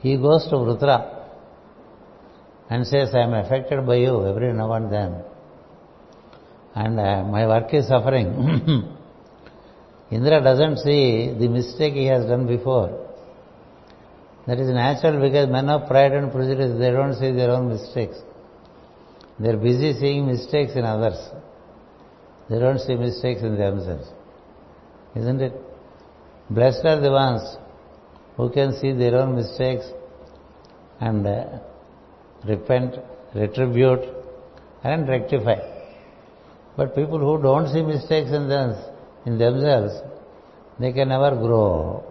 [0.00, 1.24] He goes to Rutra
[2.70, 5.24] and says, I am affected by you every now and then.
[6.82, 8.28] And uh, my work is suffering.
[10.12, 13.06] Indra doesn't see the mistake he has done before.
[14.46, 18.16] That is natural because men of pride and prejudice, they don't see their own mistakes.
[19.40, 21.18] They're busy seeing mistakes in others.
[22.48, 24.08] They don't see mistakes in themselves.
[25.16, 25.54] Isn't it?
[26.48, 27.42] Blessed are the ones
[28.36, 29.84] who can see their own mistakes
[31.00, 31.58] and uh,
[32.46, 32.94] repent,
[33.34, 34.04] retribute,
[34.84, 35.77] and rectify.
[36.78, 38.76] But people who don't see mistakes in, them,
[39.26, 39.94] in themselves,
[40.78, 42.04] they can never grow.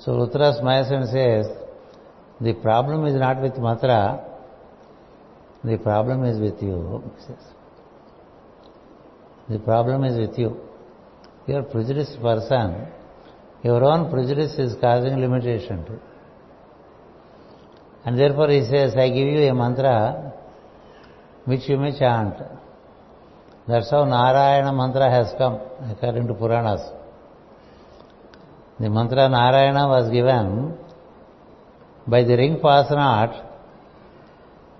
[0.00, 1.46] So Rutra smiles says,
[2.42, 4.22] the problem is not with Matra,
[5.64, 7.02] the problem is with you.
[9.48, 10.60] The problem is with you.
[11.46, 12.86] You are prejudiced person.
[13.62, 15.98] Your own prejudice is causing limitation to
[18.04, 20.34] And therefore he says, I give you a mantra
[21.46, 22.34] which you may chant.
[23.66, 25.58] That's how Narayana mantra has come,
[25.90, 26.82] according to Puranas.
[28.78, 30.76] The mantra Narayana was given
[32.06, 33.32] by the ring pass not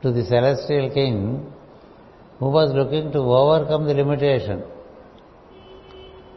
[0.02, 1.50] to the celestial king
[2.38, 4.62] who was looking to overcome the limitation.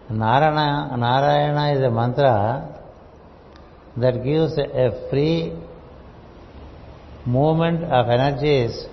[0.09, 2.81] Narayana, Narayana is a mantra
[3.97, 5.53] that gives a free
[7.25, 8.87] movement of energies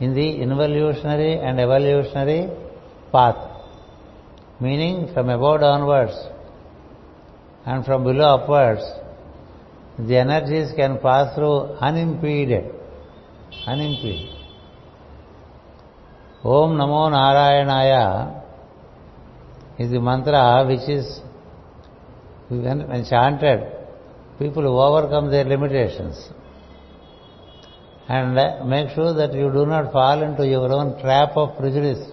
[0.00, 2.50] in the involutionary and evolutionary
[3.12, 3.36] path.
[4.60, 6.16] Meaning from above downwards
[7.64, 8.82] and from below upwards,
[9.98, 12.72] the energies can pass through unimpeded.
[13.66, 14.30] Unimpeded.
[16.44, 18.42] Om Namo Narayanaya
[19.78, 21.20] is the mantra which is,
[22.48, 23.60] when chanted,
[24.38, 26.28] people who overcome their limitations.
[28.08, 28.34] And
[28.70, 32.08] make sure that you do not fall into your own trap of prejudice.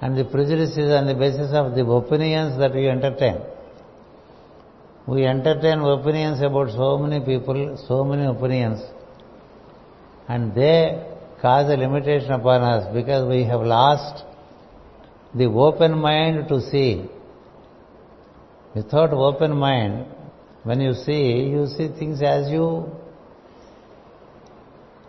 [0.00, 3.40] And the prejudice is on the basis of the opinions that you entertain.
[5.08, 8.80] We entertain opinions about so many people, so many opinions,
[10.28, 11.04] and they
[11.40, 14.24] cause a limitation upon us because we have lost
[15.34, 17.06] the open mind to see.
[18.74, 20.06] Without open mind,
[20.62, 22.90] when you see, you see things as you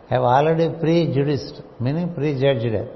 [0.09, 2.89] have already prejudiced, meaning prejudged.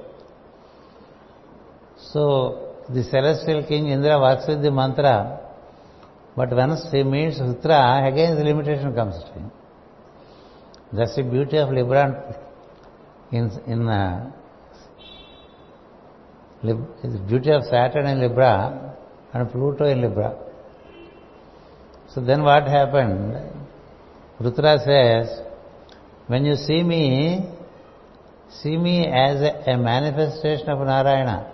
[2.12, 5.44] So, the celestial king Indra works with the mantra
[6.36, 9.52] but once he meets Sutra, again the limitation comes to him.
[10.92, 12.36] That's the beauty of Libra
[13.32, 14.32] in, in uh,
[16.64, 18.96] the beauty of Saturn in Libra
[19.34, 20.36] and Pluto in Libra.
[22.10, 23.38] So then what happened?
[24.40, 25.43] Rutra says,
[26.34, 27.04] when you see me,
[28.60, 29.40] see me as
[29.72, 31.52] a, manifestation of Narayana.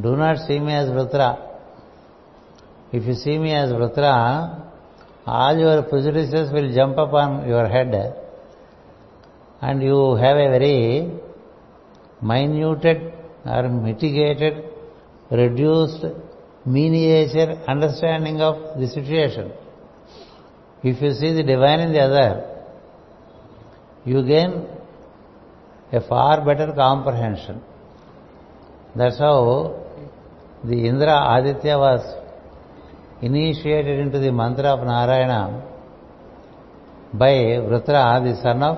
[0.00, 1.30] Do not see me as Rutra.
[2.92, 4.62] If you see me as Rutra,
[5.26, 7.92] all your prejudices will jump upon your head
[9.60, 11.10] and you have a very
[12.22, 13.12] minuted
[13.44, 14.62] or mitigated,
[15.32, 16.04] reduced,
[16.64, 19.50] miniature understanding of the situation.
[20.84, 22.57] If you see the divine in the other,
[24.10, 24.52] you gain
[25.92, 27.60] a far better comprehension.
[28.96, 29.84] That's how
[30.64, 32.02] the Indra Aditya was
[33.20, 35.42] initiated into the mantra of Narayana
[37.12, 37.32] by
[37.66, 38.76] Vrutra, the son of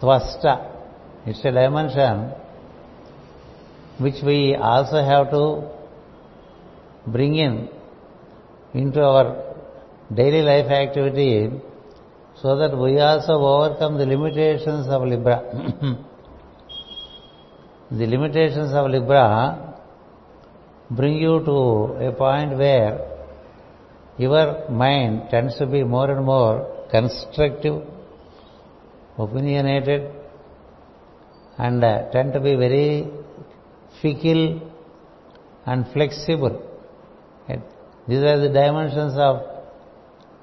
[0.00, 0.54] Tvasta.
[1.26, 2.32] It's a dimension
[3.98, 5.44] which we also have to
[7.06, 7.68] bring in
[8.74, 9.26] into our
[10.14, 11.50] daily life activity
[12.40, 15.38] so that we also overcome the limitations of Libra.
[17.90, 19.76] the limitations of Libra
[20.90, 21.58] bring you to
[22.08, 23.06] a point where
[24.16, 27.82] your mind tends to be more and more constructive,
[29.18, 30.10] opinionated,
[31.58, 33.06] and uh, tend to be very
[34.00, 34.60] fickle
[35.66, 36.66] and flexible.
[38.08, 39.42] These are the dimensions of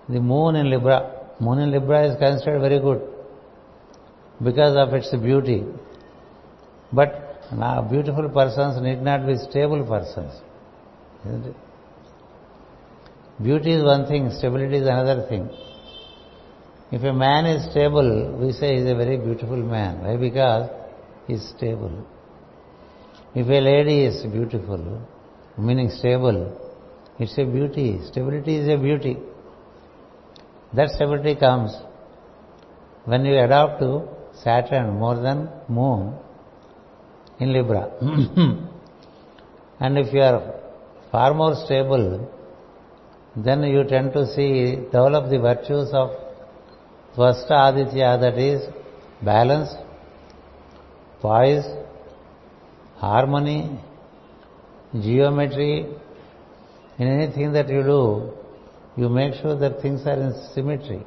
[0.07, 1.16] the moon in Libra.
[1.39, 3.01] Moon in Libra is considered very good
[4.43, 5.63] because of its beauty.
[6.91, 10.33] But now, beautiful persons need not be stable persons.
[11.25, 11.55] Isn't it?
[13.41, 15.49] Beauty is one thing, stability is another thing.
[16.91, 20.01] If a man is stable, we say he is a very beautiful man.
[20.01, 20.17] Why?
[20.17, 20.69] Because
[21.27, 22.05] he is stable.
[23.35, 25.01] If a lady is beautiful,
[25.57, 26.59] meaning stable,
[27.19, 27.99] it's a beauty.
[28.07, 29.17] Stability is a beauty.
[30.73, 31.75] That stability comes
[33.05, 34.07] when you adopt to
[34.43, 36.13] Saturn more than Moon,
[37.39, 37.91] in Libra.
[39.79, 40.53] and if you are
[41.11, 42.31] far more stable,
[43.35, 46.09] then you tend to see, develop the virtues of
[47.15, 48.67] Tvasta Aditya, that is
[49.23, 49.69] balance,
[51.21, 51.65] poise,
[52.97, 53.79] harmony,
[54.93, 55.85] geometry.
[56.99, 58.33] In anything that you do,
[58.97, 61.01] you make sure that things are in symmetry.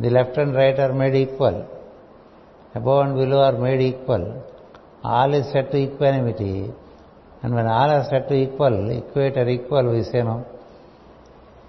[0.00, 1.68] The left and right are made equal.
[2.74, 4.24] Above and below are made equal
[5.14, 6.70] all is set to equanimity.
[7.42, 10.46] And when all are set to equal, equate or equal, we say no.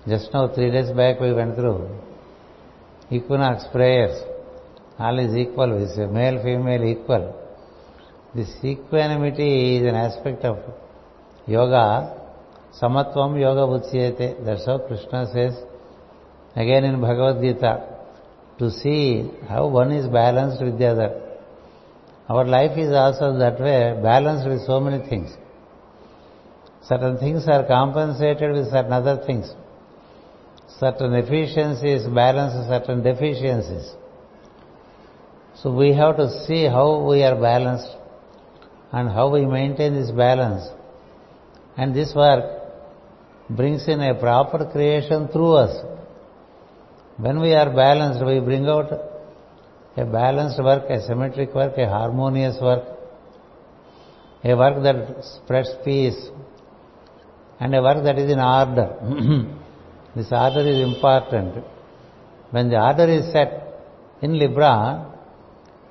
[0.08, 1.90] Just now, three days back, we went through
[3.12, 4.16] equinox prayers.
[4.98, 7.26] All is equal, we say male, female, equal.
[8.34, 10.58] This equanimity is an aspect of
[11.46, 11.88] yoga.
[12.74, 14.46] Uchyate.
[14.46, 15.56] That's how Krishna says
[16.56, 17.96] again in Bhagavad Gita.
[18.60, 21.22] To see how one is balanced with the other.
[22.28, 25.32] Our life is also that way, balanced with so many things.
[26.82, 29.54] Certain things are compensated with certain other things.
[30.80, 33.94] Certain efficiencies balance certain deficiencies.
[35.56, 37.96] So we have to see how we are balanced
[38.92, 40.68] and how we maintain this balance.
[41.78, 42.44] And this work
[43.50, 45.86] brings in a proper creation through us.
[47.18, 48.92] When we are balanced, we bring out
[49.96, 52.84] a balanced work, a symmetric work, a harmonious work,
[54.44, 56.20] a work that spreads peace,
[57.60, 58.88] and a work that is in order.
[60.16, 61.64] this order is important.
[62.52, 63.52] When the order is set
[64.22, 65.14] in Libra,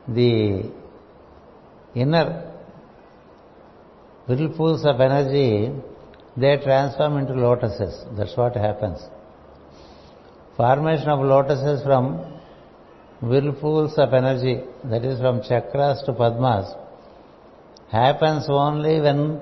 [0.09, 0.71] the
[1.95, 2.56] inner
[4.29, 5.73] whirlpools of energy,
[6.37, 8.05] they transform into lotuses.
[8.17, 9.01] That's what happens.
[10.57, 12.25] Formation of lotuses from
[13.21, 16.75] whirlpools of energy, that is from chakras to padmas,
[17.91, 19.41] happens only when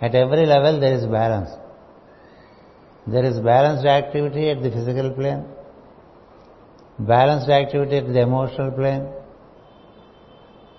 [0.00, 1.50] at every level there is balance.
[3.06, 5.44] There is balanced activity at the physical plane,
[6.98, 9.08] balanced activity at the emotional plane,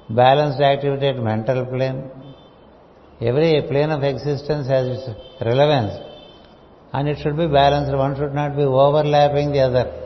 [0.09, 2.11] balanced activity at mental plane.
[3.21, 5.09] Every plane of existence has its
[5.41, 5.93] relevance
[6.93, 7.95] and it should be balanced.
[7.95, 10.01] One should not be overlapping the other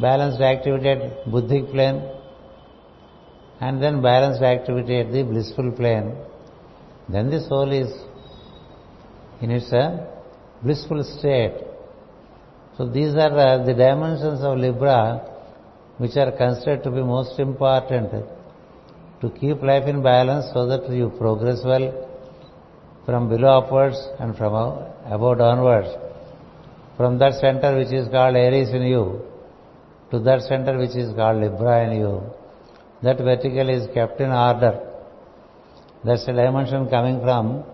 [0.00, 2.02] balanced activity at buddhic plane,
[3.60, 6.16] and then balanced activity at the blissful plane,
[7.08, 7.92] then the soul is
[9.40, 10.06] in its uh,
[10.62, 11.54] blissful state.
[12.76, 15.28] So these are uh, the dimensions of Libra
[15.98, 18.10] which are considered to be most important
[19.22, 21.86] to keep life in balance so that you progress well,
[23.06, 24.52] from below upwards and from
[25.16, 25.90] above downwards.
[26.96, 29.22] From that center which is called Aries in you
[30.10, 32.22] to that center which is called Libra in you.
[33.02, 34.72] That vertical is kept in order.
[36.04, 37.64] That's a dimension coming from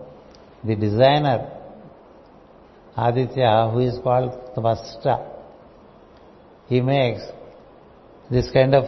[0.65, 1.51] the designer
[2.97, 5.27] Aditya who is called Tvasta.
[6.69, 7.23] He makes
[8.31, 8.85] this kind of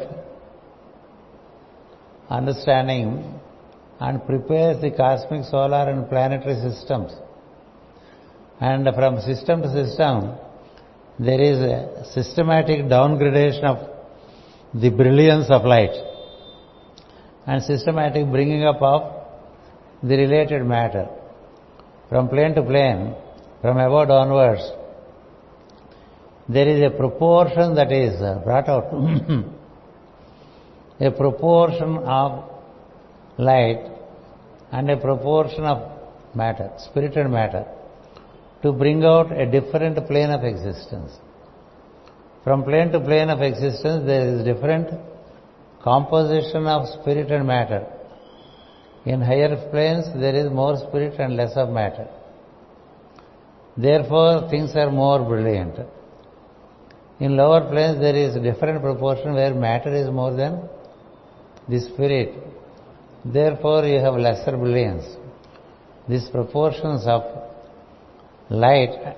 [2.31, 3.41] understanding
[3.99, 7.13] and prepares the cosmic solar and planetary systems.
[8.61, 10.37] And from system to system,
[11.19, 13.79] there is a systematic downgradation of
[14.73, 15.97] the brilliance of light
[17.47, 19.03] and systematic bringing up of
[20.03, 21.09] the related matter.
[22.09, 23.15] From plane to plane,
[23.61, 24.63] from above downwards,
[26.49, 28.91] there is a proportion that is uh, brought out.
[31.01, 32.51] a proportion of
[33.39, 33.83] light
[34.73, 35.79] and a proportion of
[36.35, 37.65] matter, spirit and matter,
[38.63, 41.13] to bring out a different plane of existence.
[42.45, 44.89] From plane to plane of existence, there is different
[45.83, 47.87] composition of spirit and matter.
[49.07, 52.07] In higher planes, there is more spirit and less of matter.
[53.77, 55.77] Therefore, things are more brilliant.
[57.19, 60.69] In lower planes, there is different proportion where matter is more than
[61.69, 62.35] the spirit.
[63.25, 65.05] Therefore, you have lesser brilliance.
[66.09, 67.23] These proportions of
[68.49, 69.17] light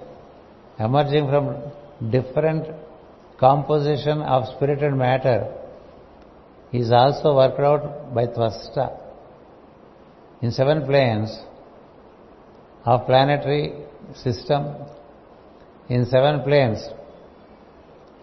[0.78, 2.66] emerging from different
[3.38, 5.52] composition of spirit and matter
[6.72, 8.98] is also worked out by Tvasta.
[10.40, 11.30] In seven planes
[12.84, 13.74] of planetary
[14.14, 14.74] system,
[15.88, 16.82] in seven planes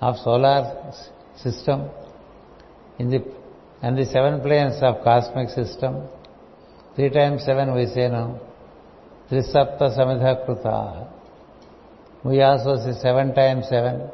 [0.02, 0.92] of solar
[1.38, 1.90] system,
[2.98, 3.20] in the
[3.82, 6.08] and the seven planes of cosmic system,
[6.96, 8.40] three times seven we say now,
[9.32, 11.08] Trisapta Samidha Kruta.
[12.24, 14.10] We also say seven times seven.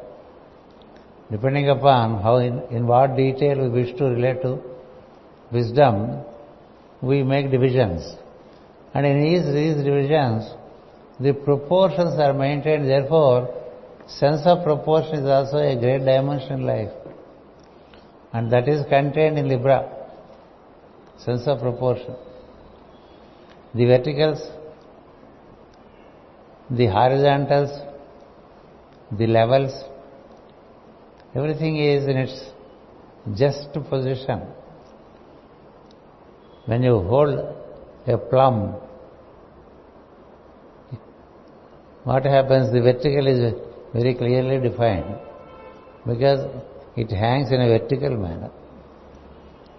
[1.32, 4.60] Depending upon how in, in what detail we wish to relate to
[5.52, 6.24] wisdom,
[7.02, 8.16] we make divisions.
[8.94, 10.48] And in these, these divisions,
[11.20, 12.88] the proportions are maintained.
[12.88, 13.50] Therefore,
[14.08, 17.05] sense of proportion is also a great dimension in life
[18.36, 19.78] and that is contained in Libra,
[21.26, 22.16] sense of proportion.
[23.74, 24.42] The verticals,
[26.70, 27.72] the horizontals,
[29.20, 29.72] the levels,
[31.34, 32.38] everything is in its
[33.42, 34.42] just position.
[36.66, 37.40] When you hold
[38.06, 38.76] a plumb,
[42.04, 42.74] what happens?
[42.74, 43.54] The vertical is
[43.94, 45.20] very clearly defined
[46.06, 46.42] because
[46.96, 48.52] it hangs in a vertical manner.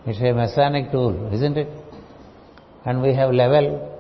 [0.07, 1.69] It's a mechanic tool, isn't it?
[2.85, 3.93] And we have level.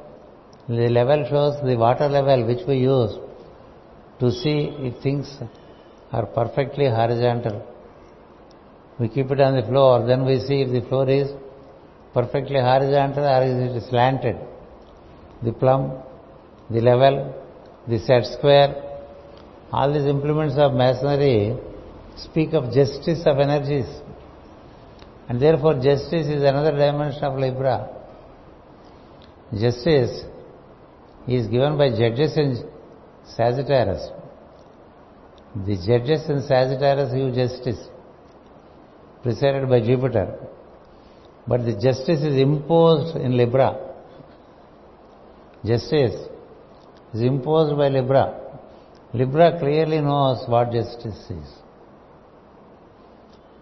[0.68, 3.16] The level shows the water level which we use
[4.20, 5.28] to see if things
[6.12, 7.66] are perfectly horizontal.
[8.98, 11.30] We keep it on the floor, then we see if the floor is
[12.14, 14.36] perfectly horizontal or is it slanted.
[15.42, 16.02] The plumb,
[16.70, 17.34] the level,
[17.88, 18.82] the set square,
[19.72, 21.56] all these implements of masonry
[22.16, 23.86] speak of justice of energies.
[25.28, 27.88] And therefore justice is another dimension of Libra.
[29.52, 30.24] Justice
[31.26, 32.68] is given by judges in
[33.36, 34.08] Sagittarius.
[35.66, 37.88] The judges in Sagittarius give justice,
[39.22, 40.38] presided by Jupiter.
[41.48, 43.76] But the justice is imposed in Libra.
[45.64, 46.28] Justice
[47.14, 48.34] is imposed by Libra.
[49.12, 51.65] Libra clearly knows what justice is.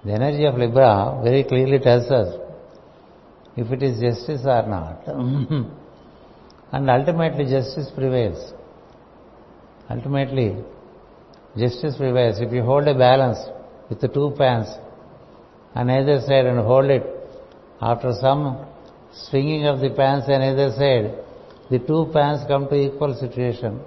[0.05, 2.35] The energy of Libra very clearly tells us
[3.57, 5.07] if it is justice or not.
[6.73, 8.53] and ultimately justice prevails.
[9.89, 10.57] Ultimately
[11.57, 12.41] justice prevails.
[12.41, 13.39] If you hold a balance
[13.89, 14.67] with the two pans
[15.75, 17.05] on either side and hold it,
[17.81, 18.67] after some
[19.29, 21.15] swinging of the pans on either side,
[21.71, 23.81] the two pans come to equal situation.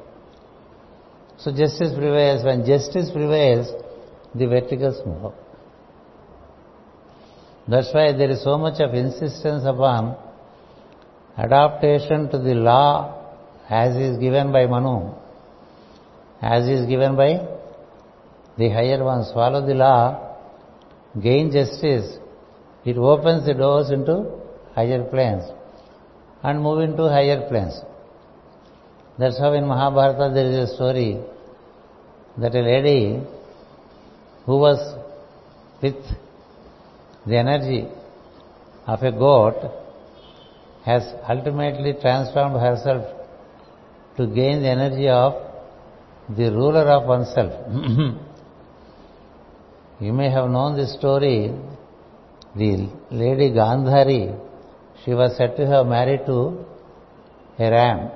[1.38, 2.43] So justice prevails.
[2.43, 3.68] When justice prevails,
[4.34, 5.34] the verticals move.
[7.68, 10.15] That's why there is so much of insistence upon
[11.38, 13.13] adaptation to the law
[13.70, 15.13] as is given by Manu,
[16.41, 17.45] as is given by
[18.57, 19.32] the higher ones.
[19.34, 20.38] Follow the law,
[21.22, 22.18] gain justice,
[22.86, 24.39] it opens the doors into
[24.74, 25.43] higher planes
[26.43, 27.82] and move into higher planes.
[29.20, 31.20] That's how in Mahabharata there is a story
[32.38, 33.22] that a lady
[34.45, 34.80] who was
[35.82, 35.95] with
[37.28, 37.88] the energy
[38.86, 39.57] of a goat
[40.86, 41.03] has
[41.34, 43.03] ultimately transformed herself
[44.17, 45.34] to gain the energy of
[46.38, 47.53] the ruler of oneself.
[49.99, 51.53] you may have known this story.
[52.55, 54.23] The lady Gandhari,
[55.03, 56.65] she was said to have married to
[57.59, 58.11] a ram.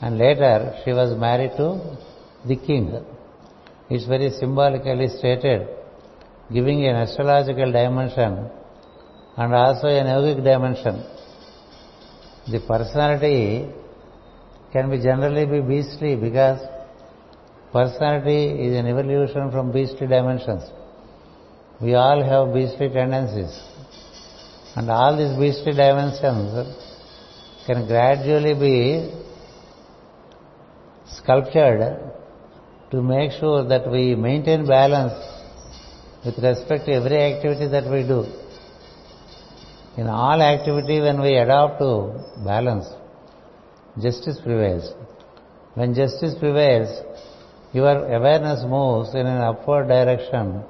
[0.00, 1.68] And later she was married to
[2.46, 3.04] the king.
[3.88, 5.68] It's very symbolically stated,
[6.52, 8.50] giving an astrological dimension
[9.36, 11.04] and also an yogic dimension.
[12.50, 13.70] The personality
[14.72, 16.60] can be generally be beastly because
[17.72, 20.64] personality is an evolution from beastly dimensions.
[21.80, 23.58] We all have beastly tendencies.
[24.76, 26.76] And all these beastly dimensions
[27.66, 29.12] can gradually be
[31.06, 31.98] sculptured
[32.90, 35.31] to make sure that we maintain balance
[36.24, 38.24] with respect to every activity that we do.
[39.96, 41.92] In all activity, when we adopt to
[42.44, 42.86] balance,
[44.00, 44.92] justice prevails.
[45.74, 46.90] When justice prevails,
[47.72, 50.62] your awareness moves in an upward direction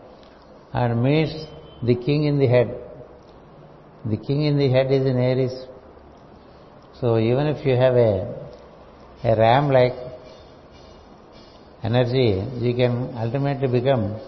[0.73, 1.35] and meets
[1.83, 2.79] the king in the head.
[4.05, 5.55] The king in the head is in Aries.
[7.01, 8.13] So even if you have a,
[9.25, 9.95] a ram-like
[11.83, 14.21] energy, you can ultimately become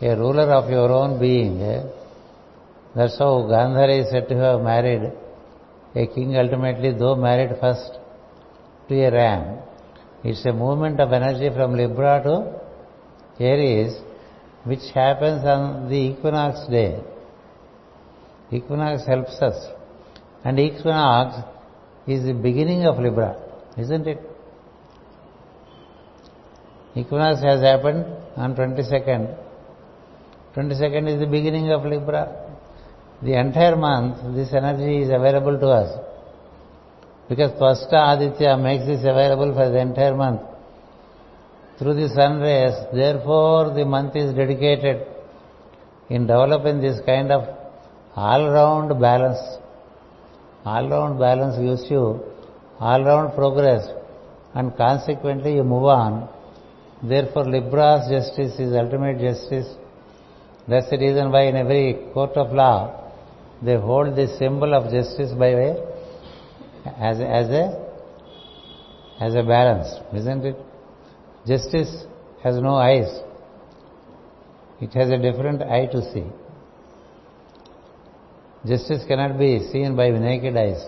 [0.00, 1.60] a ruler of your own being.
[1.60, 1.82] Eh?
[2.94, 5.12] That's how Gandhari is said to have married
[5.94, 7.98] a king ultimately, though married first
[8.88, 9.58] to a ram.
[10.24, 13.96] It's a movement of energy from Libra to Aries,
[14.64, 17.00] which happens on the equinox day.
[18.50, 19.66] Equinox helps us.
[20.44, 21.36] And equinox
[22.06, 23.36] is the beginning of Libra,
[23.76, 24.18] isn't it?
[26.94, 28.04] Equinox has happened
[28.36, 29.47] on 22nd.
[30.58, 32.22] 22nd is the beginning of Libra
[33.26, 35.90] the entire month this energy is available to us.
[37.28, 40.40] Because Tvasta Aditya makes this available for the entire month.
[41.78, 45.06] Through the sun rays, therefore the month is dedicated
[46.08, 47.42] in developing this kind of
[48.16, 49.38] all-round balance.
[50.64, 52.20] All-round balance gives you
[52.80, 53.88] all-round progress
[54.54, 56.28] and consequently you move on.
[57.02, 59.68] Therefore Libra's justice is ultimate justice.
[60.68, 63.12] That's the reason why in every court of law,
[63.62, 65.76] they hold the symbol of justice by way
[66.96, 67.88] as, as a
[69.20, 70.56] as a balance, isn't it?
[71.46, 72.04] Justice
[72.44, 73.08] has no eyes.
[74.80, 76.24] It has a different eye to see.
[78.66, 80.84] Justice cannot be seen by naked eyes.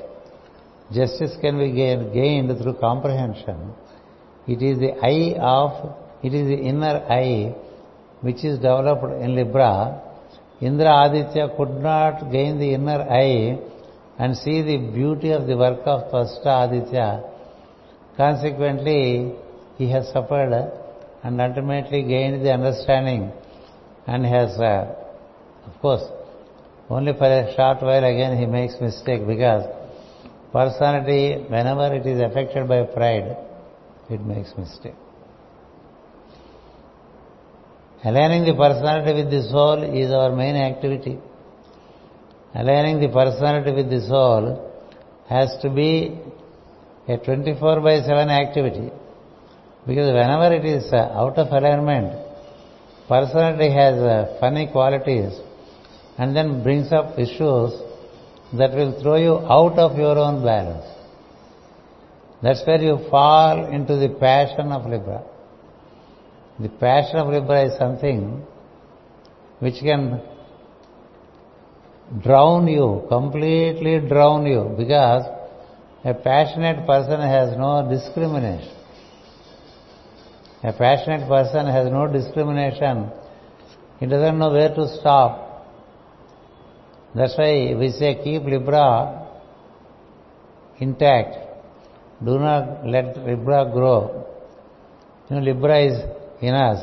[0.93, 3.73] Justice can be gained through comprehension.
[4.47, 7.55] It is the eye of, it is the inner eye
[8.23, 10.11] which is developed in Libra
[10.61, 13.59] Indra Aditya could not gain the inner eye
[14.19, 17.23] and see the beauty of the work of Tvasta Aditya.
[18.19, 19.33] Consequently,
[19.79, 20.53] he has suffered
[21.23, 23.33] and ultimately gained the understanding
[24.07, 24.95] and has, uh,
[25.67, 26.03] of course,
[26.91, 29.65] only for a short while again he makes mistake because
[30.53, 33.35] personality, whenever it is affected by pride,
[34.11, 34.97] it makes mistake.
[38.03, 41.19] Aligning the personality with the soul is our main activity.
[42.55, 44.45] Aligning the personality with the soul
[45.29, 46.19] has to be
[47.09, 48.91] a 24 by 7 activity.
[49.87, 52.27] Because whenever it is uh, out of alignment,
[53.07, 55.33] personality has uh, funny qualities
[56.17, 57.73] and then brings up issues
[58.55, 60.87] that will throw you out of your own balance.
[62.43, 65.23] That's where you fall into the passion of Libra.
[66.61, 68.45] The passion of Libra is something
[69.61, 70.21] which can
[72.23, 75.25] drown you, completely drown you, because
[76.05, 78.77] a passionate person has no discrimination.
[80.63, 83.11] A passionate person has no discrimination.
[83.99, 85.67] He doesn't know where to stop.
[87.15, 89.29] That's why we say keep Libra
[90.79, 91.37] intact.
[92.23, 94.27] Do not let Libra grow.
[95.31, 96.81] You know, Libra is in us,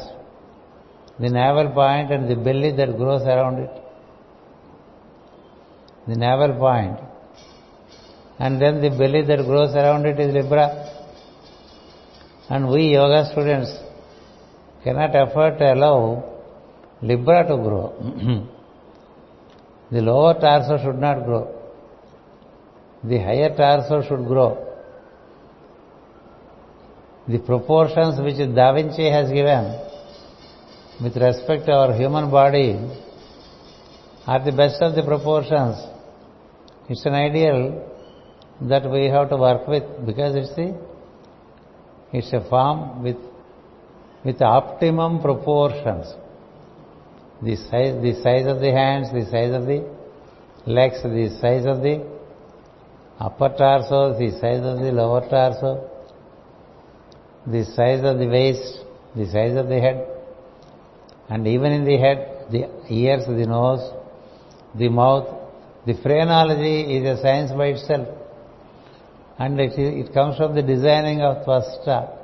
[1.19, 3.71] the navel point and the belly that grows around it.
[6.07, 6.99] The navel point.
[8.39, 10.67] And then the belly that grows around it is Libra.
[12.49, 13.71] And we yoga students
[14.83, 16.23] cannot afford to allow
[17.01, 17.85] Libra to grow.
[19.91, 21.53] the lower torso should not grow.
[23.03, 24.66] The higher torso should grow
[27.27, 29.65] the proportions which Da Vinci has given
[31.01, 32.79] with respect to our human body
[34.25, 35.75] are the best of the proportions.
[36.89, 37.85] It's an ideal
[38.61, 40.77] that we have to work with because it's
[42.13, 43.17] It's a form with,
[44.23, 46.07] with optimum proportions.
[47.43, 49.85] The size, the size of the hands, the size of the
[50.65, 52.05] legs, the size of the
[53.19, 55.96] upper torso, the size of the lower torso,
[57.51, 58.79] the size of the waist,
[59.15, 60.05] the size of the head,
[61.29, 63.93] and even in the head, the ears, the nose,
[64.75, 65.27] the mouth.
[65.85, 68.07] The phrenology is a science by itself.
[69.39, 72.17] And it, it comes from the designing of Tvasta.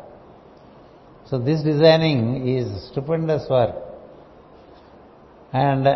[1.30, 3.76] So this designing is stupendous work.
[5.54, 5.88] And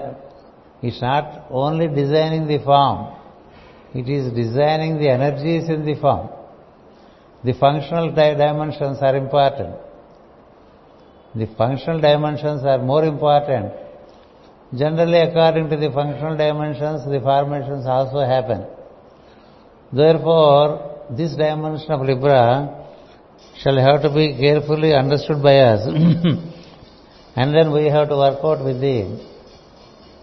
[0.82, 3.16] it's not only designing the form,
[3.94, 6.30] it is designing the energies in the form.
[7.44, 9.76] The functional dimensions are important.
[11.36, 13.74] The functional dimensions are more important.
[14.76, 18.66] Generally, according to the functional dimensions, the formations also happen.
[19.94, 22.86] Therefore, this dimension of Libra
[23.62, 25.86] shall have to be carefully understood by us.
[27.36, 29.26] and then we have to work out with the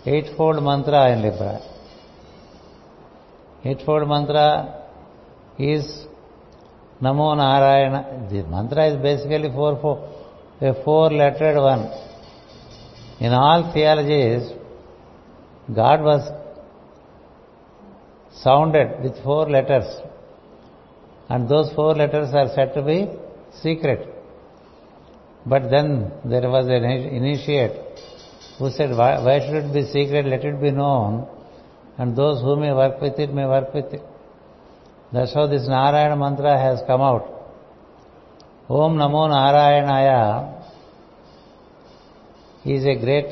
[0.04, 1.60] eightfold mantra in Libra.
[3.64, 4.82] Eightfold mantra
[5.58, 6.06] is
[7.12, 8.28] Narayana.
[8.30, 9.96] The mantra is basically four, four,
[10.61, 11.90] a four-lettered one.
[13.20, 14.52] In all theologies,
[15.74, 16.22] God was
[18.42, 19.86] sounded with four letters.
[21.28, 23.09] And those four letters are said to be
[23.62, 24.09] secret.
[25.46, 27.72] But then there was an initiate
[28.59, 30.26] who said, why, why should it be secret?
[30.26, 31.28] Let it be known.
[31.98, 34.02] And those who may work with it may work with it.
[35.14, 37.24] That's how this Narayana mantra has come out.
[38.68, 40.60] Om Namo Narayanaya
[42.64, 43.30] is a great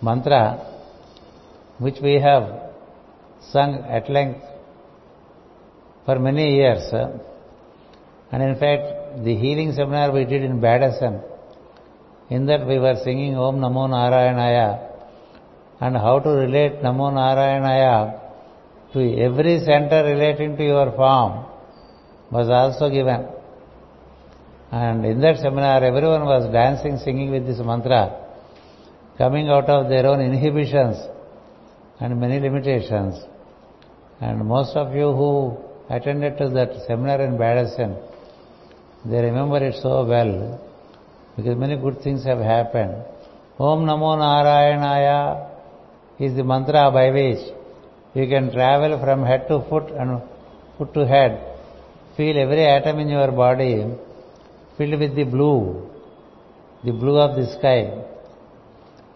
[0.00, 0.64] mantra
[1.78, 2.44] which we have
[3.52, 4.40] sung at length
[6.06, 6.90] for many years.
[8.32, 11.22] And in fact, the healing seminar we did in Badasan,
[12.30, 14.90] in that we were singing Om Namo Narayanaya
[15.82, 18.17] and how to relate Namo Narayanaya
[18.92, 21.46] to every center relating to your form
[22.30, 23.26] was also given.
[24.70, 28.26] And in that seminar, everyone was dancing, singing with this mantra,
[29.16, 30.96] coming out of their own inhibitions
[32.00, 33.14] and many limitations.
[34.20, 35.56] And most of you who
[35.88, 37.96] attended to that seminar in Badasan,
[39.04, 40.60] they remember it so well
[41.36, 43.04] because many good things have happened.
[43.58, 45.50] Om Namo Narayanaya
[46.18, 47.57] is the mantra by which
[48.14, 50.22] you can travel from head to foot and
[50.76, 51.44] foot to head.
[52.16, 53.86] Feel every atom in your body
[54.76, 55.88] filled with the blue,
[56.84, 57.92] the blue of the sky.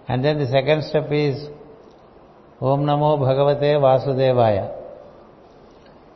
[0.09, 1.49] And then the second step is
[2.61, 4.79] Om Namo Bhagavate Vasudevaya.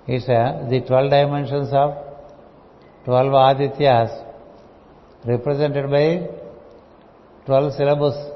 [0.06, 1.94] It's uh, the 12 dimensions of
[3.04, 4.24] 12 Adityas
[5.24, 6.28] represented by
[7.46, 8.32] 12 syllables.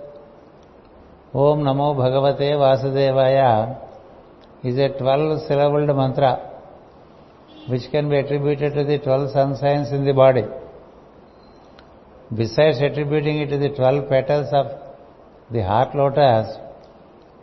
[1.35, 3.90] Om Namo Bhagavate Vasudevaya
[4.63, 6.51] is a 12 syllabled mantra
[7.69, 10.45] which can be attributed to the 12 sun signs in the body.
[12.35, 14.67] Besides attributing it to the 12 petals of
[15.51, 16.57] the heart lotus,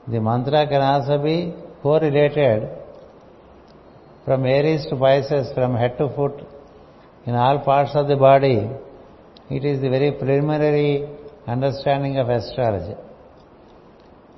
[0.07, 2.69] the mantra can also be correlated
[4.25, 6.45] from Aries to Pisces, from head to foot,
[7.25, 8.69] in all parts of the body.
[9.49, 11.07] It is the very preliminary
[11.47, 12.95] understanding of astrology.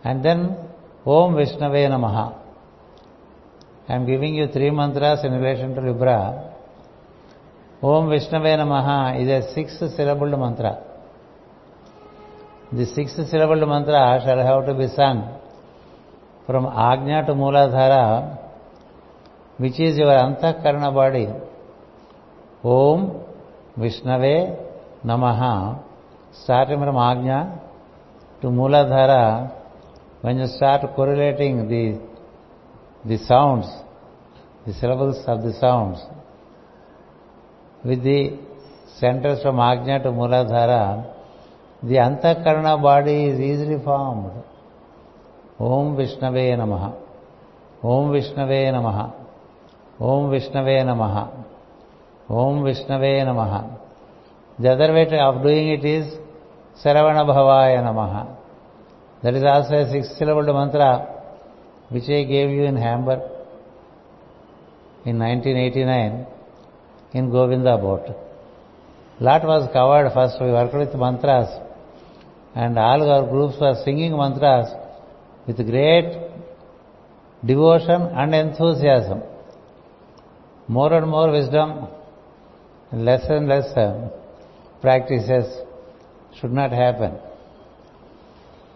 [0.03, 0.57] And then,
[1.05, 2.38] Om Vishnave Namaha.
[3.89, 6.53] I am giving you three mantras in relation to Libra.
[7.81, 10.77] Om Vishnave Namaha is a six-syllabled mantra.
[12.71, 15.39] The six-syllabled mantra shall have to be sung
[16.45, 18.37] from Agnya to Mooladhara,
[19.57, 21.27] which is your Antahkarana body.
[22.63, 23.23] Om
[23.75, 24.55] Vishnave
[25.03, 25.83] Namaha,
[26.43, 27.59] starting from Agnya
[28.41, 29.51] to Mooladhara,
[30.21, 32.08] when you start correlating the
[33.05, 33.65] the sounds,
[34.65, 35.99] the syllables of the sounds,
[37.83, 38.37] with the
[38.99, 41.15] centers from Agnya to Mooladhara,
[41.81, 44.31] the Antahkarana body is easily formed.
[45.59, 46.95] Om Vishnave Namaha.
[47.83, 49.13] Om Vishnave Namaha.
[49.99, 51.45] Om Vishnave Namaha.
[52.29, 53.77] Om Vishnave Namaha.
[54.59, 56.17] The other way of doing it is
[56.83, 58.35] Saravana Bhavaya Namaha.
[59.23, 61.18] That is also a six-syllabled mantra
[61.89, 63.19] which I gave you in Hamburg
[65.05, 66.27] in 1989
[67.13, 68.15] in Govinda boat.
[69.19, 70.41] Lot was covered first.
[70.41, 71.49] We worked with mantras
[72.55, 74.69] and all our groups were singing mantras
[75.47, 76.17] with great
[77.45, 79.23] devotion and enthusiasm.
[80.67, 81.87] More and more wisdom
[82.91, 84.09] less and less uh,
[84.81, 85.45] practices
[86.39, 87.17] should not happen.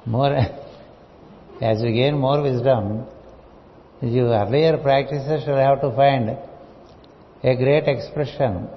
[0.06, 0.36] More,
[1.64, 3.06] as you gain more wisdom,
[4.02, 6.38] your earlier practices should have to find
[7.52, 8.68] a great expression.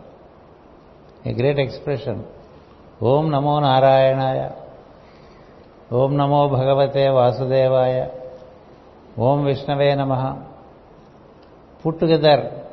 [1.24, 2.24] A great expression.
[3.00, 4.54] Om Namo Narayanaya.
[5.90, 8.06] Om Namo Bhagavate Vasudevaya.
[9.16, 10.46] Om Vishnave Namaha.
[11.82, 12.68] Put together,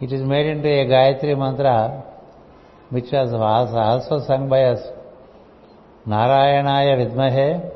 [0.00, 2.04] it is made into a Gayatri mantra
[2.88, 4.80] which was also sung by us.
[6.06, 7.75] Narayanaya Vidmahe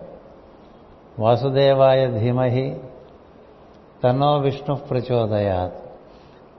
[1.18, 2.80] Vasudevaya Dhimahi
[4.02, 5.72] Tano Vishnu Prachodayat.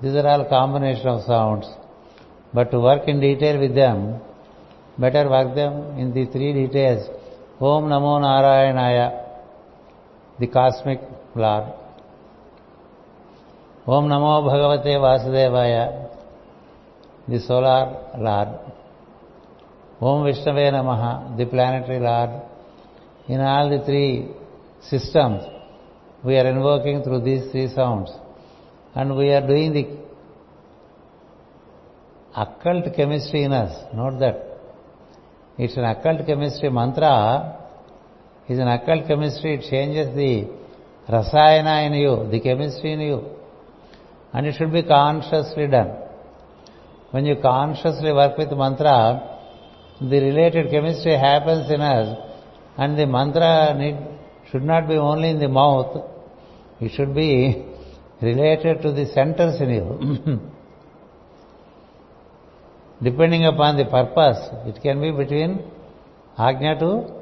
[0.01, 1.67] These are all combination of sounds.
[2.53, 4.19] But to work in detail with them,
[4.97, 7.07] better work them in the three details.
[7.59, 9.25] Om Namo Narayanaya,
[10.39, 10.99] the cosmic
[11.35, 11.73] Lord.
[13.87, 16.09] Om Namo Bhagavate Vasudevaya,
[17.27, 18.59] the solar Lord.
[20.01, 22.41] Om Vishnave Namaha, the planetary Lord.
[23.27, 24.29] In all the three
[24.81, 25.43] systems,
[26.23, 28.11] we are invoking through these three sounds.
[28.93, 30.01] And we are doing the
[32.35, 33.93] occult chemistry in us.
[33.93, 34.47] Note that.
[35.57, 36.69] It's an occult chemistry.
[36.69, 37.57] Mantra
[38.47, 39.55] is an occult chemistry.
[39.55, 40.47] It changes the
[41.09, 43.25] rasayana in you, the chemistry in you.
[44.33, 45.91] And it should be consciously done.
[47.11, 49.39] When you consciously work with mantra,
[49.99, 52.17] the related chemistry happens in us
[52.77, 53.97] and the mantra need,
[54.51, 56.03] should not be only in the mouth,
[56.81, 57.65] it should be
[58.21, 60.39] related to the centers in you.
[63.03, 64.37] Depending upon the purpose,
[64.67, 65.63] it can be between
[66.37, 67.21] Agnya to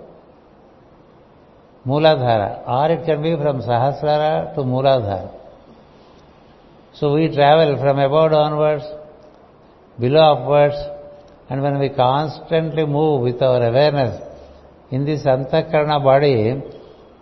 [1.87, 5.31] Mooladhara or it can be from Sahasrara to Mooladhara.
[6.93, 8.83] So we travel from above downwards,
[9.99, 10.75] below upwards,
[11.49, 14.21] and when we constantly move with our awareness
[14.91, 16.61] in this Antahkarana body,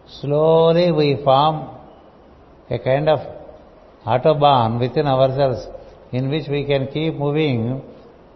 [0.09, 1.69] slowly we form
[2.69, 3.19] a kind of
[4.05, 5.67] autobahn within ourselves
[6.11, 7.81] in which we can keep moving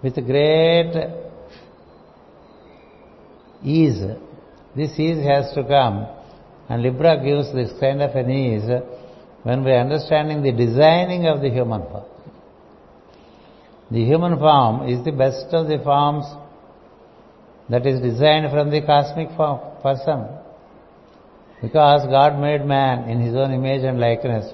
[0.04, 0.94] with great
[3.64, 4.02] ease.
[4.76, 6.08] This ease has to come
[6.70, 8.70] and Libra gives this kind of an ease
[9.44, 12.06] when we are understanding the designing of the human form.
[13.90, 16.26] The human form is the best of the forms
[17.70, 20.41] that is designed from the cosmic form, person.
[21.62, 24.52] Because God made man in his own image and likeness.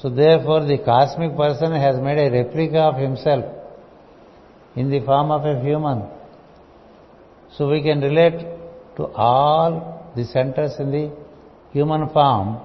[0.00, 3.44] So therefore the cosmic person has made a replica of himself
[4.74, 6.08] in the form of a human.
[7.56, 8.40] So we can relate
[8.96, 11.12] to all the centers in the
[11.72, 12.60] human form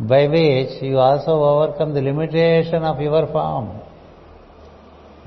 [0.00, 3.80] by which you also overcome the limitation of your form.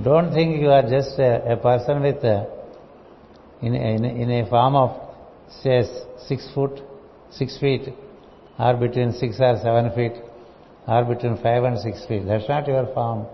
[0.03, 2.45] Don't think you are just a, person with a,
[3.61, 5.07] in, a, in, a, in a form of
[5.63, 5.83] say
[6.27, 6.81] six foot,
[7.31, 7.89] six feet,
[8.59, 10.13] or between six or seven feet,
[10.87, 12.25] or between five and six feet.
[12.25, 13.27] That's not your form.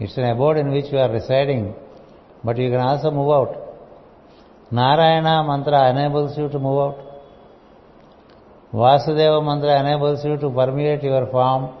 [0.00, 1.74] It's an abode in which you are residing,
[2.42, 3.60] but you can also move out.
[4.72, 6.98] Narayana mantra enables you to move out.
[8.72, 11.72] Vasudeva mantra enables you to permeate your form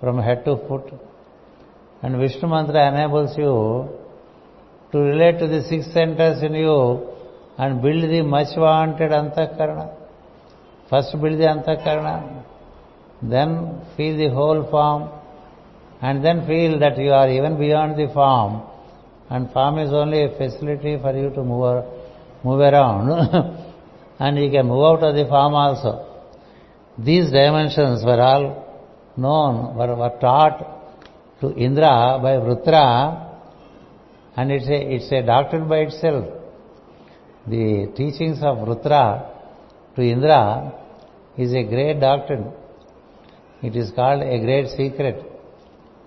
[0.00, 0.90] from head to foot.
[2.02, 3.90] And Vishnu mantra enables you
[4.92, 7.06] to relate to the six centers in you
[7.58, 9.99] and build the much wanted antahkarana.
[10.90, 12.42] First build the antahkarana,
[13.22, 15.08] then feel the whole form,
[16.02, 18.62] and then feel that you are even beyond the form,
[19.30, 21.84] and form is only a facility for you to move,
[22.42, 23.08] move around,
[24.18, 26.06] and you can move out of the form also.
[26.98, 28.44] These dimensions were all
[29.16, 30.58] known, were, were taught
[31.40, 33.28] to Indra by Vrutra,
[34.36, 36.26] and it's a, it's a doctrine by itself.
[37.46, 39.29] The teachings of Vrutra
[40.00, 40.72] to Indra
[41.36, 42.52] is a great doctrine.
[43.62, 45.22] It is called a great secret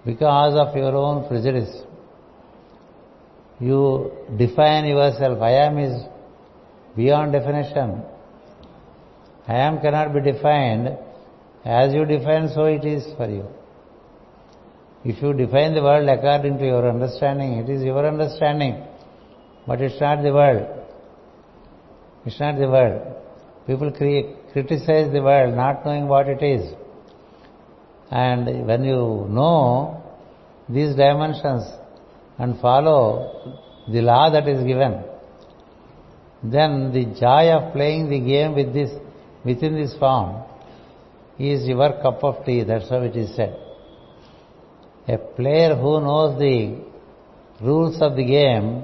[0.06, 1.74] because of your own prejudice.
[3.60, 5.42] You define yourself.
[5.42, 6.04] I am is
[6.96, 8.04] beyond definition.
[9.48, 10.98] I am cannot be defined.
[11.64, 13.46] As you define, so it is for you.
[15.06, 18.84] If you define the world according to your understanding, it is your understanding,
[19.68, 20.68] but it's not the world.
[22.26, 23.23] It's not the world.
[23.68, 26.74] People criticize the world not knowing what it is.
[28.12, 30.04] And when you know
[30.70, 31.64] these dimensions
[32.38, 33.60] and follow
[33.92, 35.04] the law that is given,
[36.44, 38.92] then the joy of playing the game with this
[39.46, 40.44] within this form
[41.40, 42.64] is your cup of tea.
[42.64, 43.58] That's how it is said.
[45.08, 46.80] A player who knows the
[47.62, 48.84] rules of the game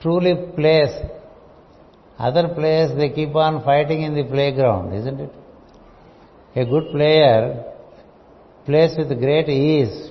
[0.00, 0.90] truly plays,
[2.18, 5.32] other players they keep on fighting in the playground, isn't it?
[6.54, 7.64] A good player
[8.66, 10.10] plays with great ease.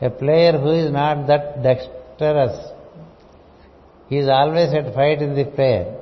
[0.00, 2.72] A player who is not that dexterous,
[4.08, 5.94] he is always at fight in the play.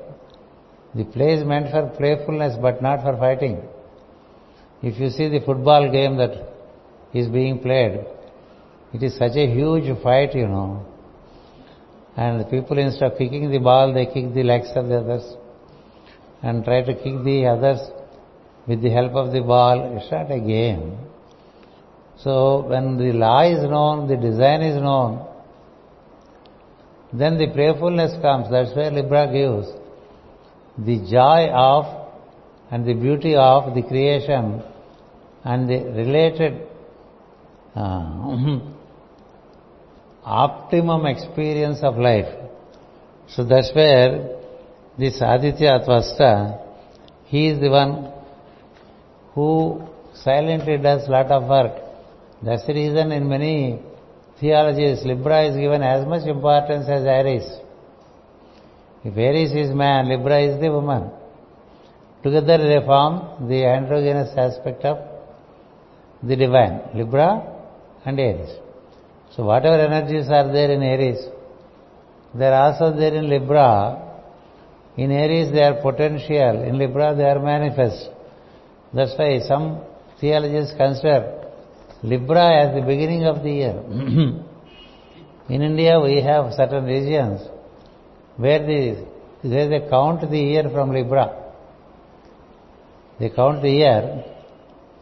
[0.94, 3.62] The play is meant for playfulness but not for fighting.
[4.82, 6.48] If you see the football game that
[7.12, 8.04] is being played,
[8.92, 10.86] it is such a huge fight, you know.
[12.16, 15.34] And the people instead of kicking the ball, they kick the legs of the others
[16.42, 17.80] and try to kick the others
[18.66, 19.96] with the help of the ball.
[19.96, 20.98] It's not a game.
[22.18, 25.26] So when the law is known, the design is known,
[27.12, 28.50] then the playfulness comes.
[28.50, 29.68] That's where Libra gives
[30.78, 32.00] the joy of
[32.70, 34.62] and the beauty of the creation
[35.44, 36.68] and the related
[37.74, 38.58] uh,
[40.24, 42.28] optimum experience of life.
[43.28, 44.38] So that's where
[44.98, 46.60] this Aditya Atvasta,
[47.26, 48.12] he is the one
[49.34, 49.82] who
[50.14, 51.72] silently does lot of work.
[52.42, 53.80] That's the reason in many
[54.40, 57.46] theologies, Libra is given as much importance as Aries.
[59.04, 61.10] If Aries is man, Libra is the woman.
[62.22, 64.98] Together they form the androgynous aspect of
[66.22, 67.42] the divine, Libra
[68.04, 68.50] and Aries.
[69.36, 71.24] So whatever energies are there in Aries,
[72.34, 74.06] they are also there in Libra.
[74.96, 78.10] In Aries they are potential, in Libra they are manifest.
[78.92, 79.82] That's why some
[80.20, 81.52] theologians consider
[82.02, 83.82] Libra as the beginning of the year.
[85.48, 87.40] in India we have certain regions
[88.36, 89.06] where the,
[89.42, 91.52] where they count the year from Libra.
[93.20, 94.24] They count the year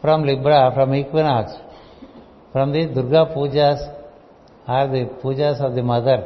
[0.01, 1.51] from Libra, from equinox,
[2.51, 3.98] from the Durga pujas
[4.75, 6.19] or the pujas of the mother.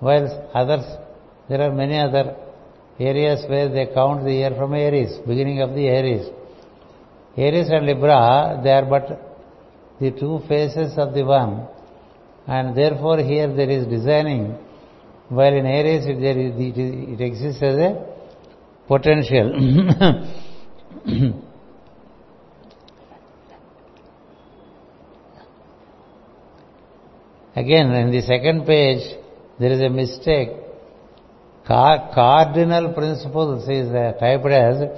[0.00, 0.86] While others,
[1.48, 2.36] there are many other
[2.98, 6.26] areas where they count the year from Aries, beginning of the Aries.
[7.36, 9.06] Aries and Libra, they are but
[10.00, 11.66] the two faces of the one,
[12.46, 14.56] and therefore here there is designing,
[15.28, 17.90] while in Aries it, it exists as a
[18.88, 19.48] potential.
[27.56, 29.16] Again, in the second page,
[29.58, 30.50] there is a mistake.
[31.66, 34.88] Car- cardinal principles is uh, typed as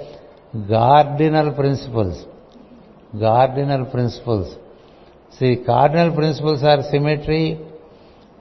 [0.69, 2.25] cardinal principles.
[3.19, 4.55] Cardinal principles.
[5.31, 7.59] See, cardinal principles are symmetry,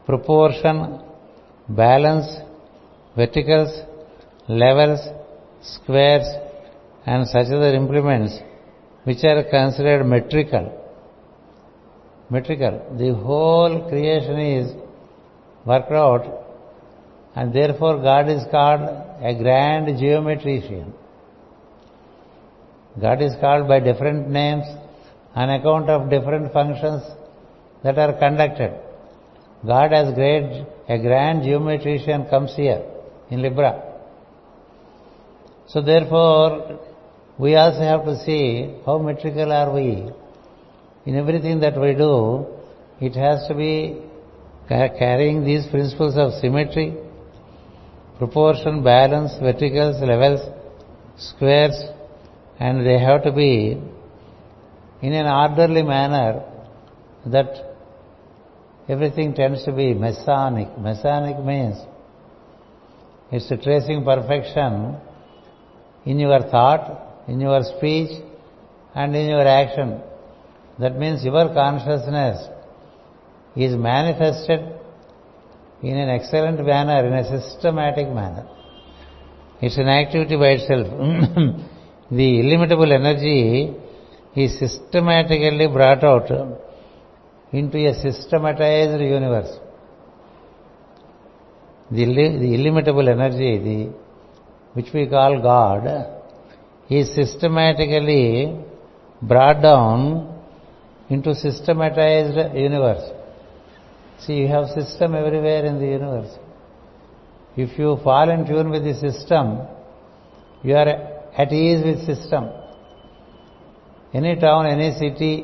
[0.04, 1.00] proportion,
[1.68, 2.26] balance,
[3.16, 3.70] verticals,
[4.46, 5.00] levels,
[5.62, 6.26] squares,
[7.06, 8.38] and such other implements
[9.04, 10.81] which are considered metrical
[12.34, 12.74] metrical.
[13.02, 14.66] The whole creation is
[15.70, 16.24] worked out
[17.36, 18.82] and therefore God is called
[19.30, 20.92] a grand geometrician.
[23.00, 24.64] God is called by different names
[25.34, 27.02] on account of different functions
[27.84, 28.72] that are conducted.
[29.66, 32.82] God as great, a grand geometrician comes here
[33.30, 33.72] in Libra.
[35.68, 36.80] So therefore,
[37.38, 40.10] we also have to see how metrical are we
[41.04, 42.46] in everything that we do,
[43.00, 44.00] it has to be
[44.68, 46.96] carrying these principles of symmetry,
[48.18, 50.40] proportion, balance, verticals, levels,
[51.18, 51.82] squares,
[52.60, 53.80] and they have to be
[55.02, 56.44] in an orderly manner
[57.26, 57.76] that
[58.88, 60.78] everything tends to be Masonic.
[60.78, 61.76] Masonic means
[63.32, 64.96] it's tracing perfection
[66.04, 68.10] in your thought, in your speech,
[68.94, 70.00] and in your action.
[70.82, 72.38] That means your consciousness
[73.54, 74.60] is manifested
[75.80, 78.48] in an excellent manner, in a systematic manner.
[79.60, 80.88] It's an activity by itself.
[82.10, 83.76] the illimitable energy
[84.34, 86.28] is systematically brought out
[87.52, 89.56] into a systematized universe.
[91.92, 93.92] The, the illimitable energy, the,
[94.72, 95.86] which we call God,
[96.90, 98.58] is systematically
[99.22, 100.31] brought down
[101.12, 103.04] into systematized universe.
[104.20, 106.32] See, you have system everywhere in the universe.
[107.56, 109.66] If you fall in tune with the system,
[110.62, 110.88] you are
[111.42, 112.50] at ease with system.
[114.14, 115.34] Any town, any city,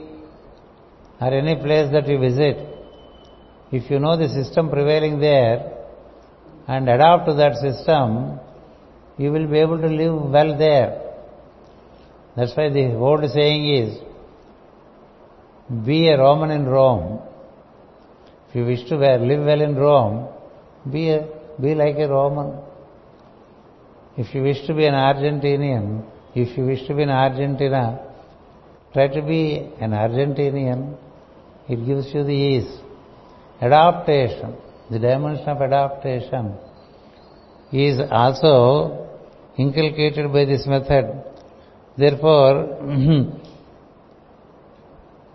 [1.21, 2.57] or any place that you visit,
[3.73, 5.75] if you know the system prevailing there
[6.67, 8.39] and adapt to that system,
[9.19, 10.91] you will be able to live well there.
[12.37, 13.99] That's why the old saying is,
[15.85, 17.21] be a Roman in Rome,
[18.49, 20.29] If you wish to live well in Rome,
[20.91, 21.29] be, a,
[21.61, 22.59] be like a Roman.
[24.17, 26.05] If you wish to be an Argentinian,
[26.35, 28.01] if you wish to be in Argentina,
[28.93, 30.97] try to be an Argentinian.
[31.69, 32.81] It gives you the ease.
[33.61, 34.57] Adaptation,
[34.91, 36.55] the dimension of adaptation
[37.73, 39.07] is also
[39.59, 41.23] inculcated by this method.
[41.99, 42.79] Therefore,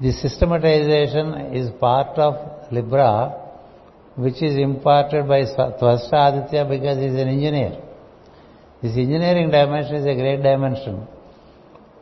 [0.02, 3.44] the systematization is part of Libra,
[4.16, 7.82] which is imparted by Tvasta Aditya because he is an engineer.
[8.82, 11.08] This engineering dimension is a great dimension.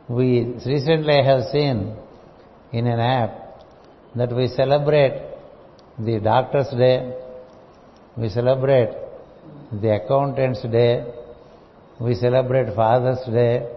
[0.08, 1.96] We recently have seen
[2.72, 3.64] in an app
[4.16, 5.22] that we celebrate
[5.98, 7.14] the Doctor's Day,
[8.16, 8.90] we celebrate
[9.72, 11.04] the Accountant's Day,
[12.00, 13.68] we celebrate Father's Day,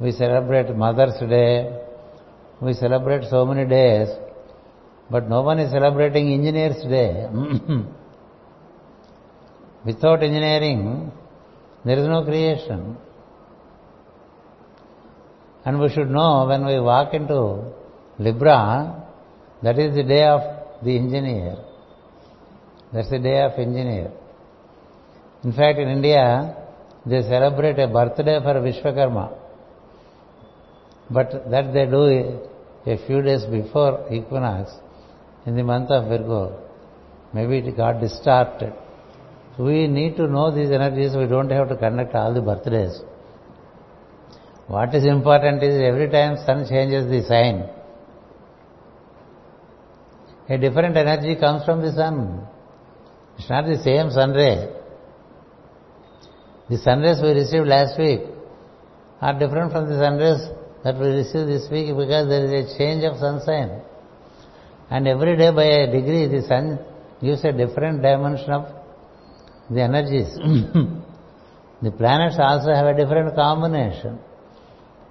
[0.00, 1.89] we celebrate Mother's Day,
[2.60, 4.08] we celebrate so many days,
[5.10, 7.26] but no one is celebrating Engineer's Day.
[9.84, 11.10] Without engineering,
[11.84, 12.98] there is no creation.
[15.64, 17.64] And we should know when we walk into
[18.18, 19.06] Libra,
[19.62, 20.42] that is the day of
[20.84, 21.56] the engineer.
[22.92, 24.10] That's the day of engineer.
[25.44, 26.56] In fact, in India,
[27.06, 29.36] they celebrate a birthday for Vishwakarma.
[31.10, 32.49] But that they do
[32.86, 34.72] a few days before equinox
[35.46, 36.58] in the month of Virgo.
[37.32, 38.72] Maybe it got distorted.
[39.56, 41.14] So we need to know these energies.
[41.14, 43.00] We don't have to conduct all the birthdays.
[44.66, 47.68] What is important is every time sun changes the sign,
[50.48, 52.46] a different energy comes from the sun.
[53.38, 54.68] It's not the same sun ray.
[56.68, 58.20] The sun rays we received last week
[59.20, 60.48] are different from the sun rays
[60.84, 63.82] that we receive this week because there is a change of sun sign.
[64.90, 66.78] And every day by a degree the sun
[67.20, 68.66] gives a different dimension of
[69.70, 70.34] the energies.
[71.82, 74.18] the planets also have a different combination.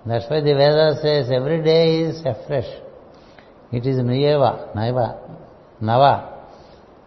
[0.06, 2.70] That's why the Veda says every day is afresh.
[3.72, 5.20] It is Nuyeva, Naiva,
[5.82, 6.40] Nava.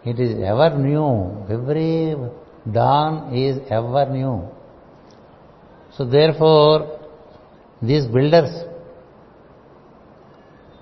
[0.05, 1.45] It is ever new.
[1.49, 2.15] Every
[2.71, 4.47] dawn is ever new.
[5.97, 7.02] So therefore,
[7.89, 8.51] these builders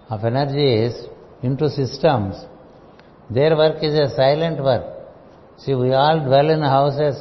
[0.10, 0.94] of energies
[1.42, 2.36] into systems,
[3.30, 4.86] their work is a silent work.
[5.58, 7.16] See, we all dwell in houses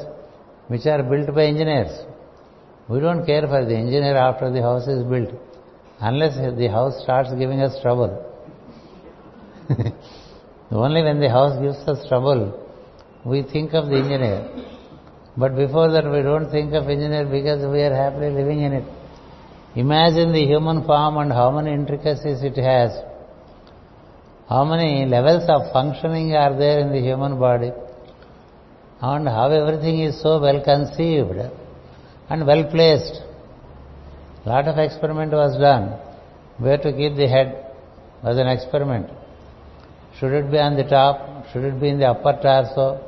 [0.69, 1.93] which are built by engineers.
[2.89, 5.31] We don't care for the engineer after the house is built,
[6.01, 8.13] unless the house starts giving us trouble.
[10.71, 12.43] Only when the house gives us trouble,
[13.25, 14.51] we think of the engineer.
[15.37, 19.00] But before that, we don't think of engineer because we are happily living in it.
[19.77, 22.91] Imagine the human form and how many intricacies it has.
[24.49, 27.71] How many levels of functioning are there in the human body.
[29.01, 31.39] And how everything is so well conceived
[32.29, 33.23] and well placed.
[34.45, 36.01] Lot of experiment was done.
[36.59, 37.73] Where to keep the head
[38.25, 39.09] was an experiment.
[40.19, 41.47] Should it be on the top?
[41.53, 43.01] Should it be in the upper torso?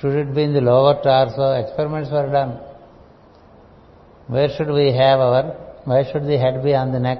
[0.00, 1.52] Should it be in the lower torso?
[1.62, 2.58] Experiments were done.
[4.28, 5.42] Where should we have our,
[5.84, 7.18] why should the head be on the neck?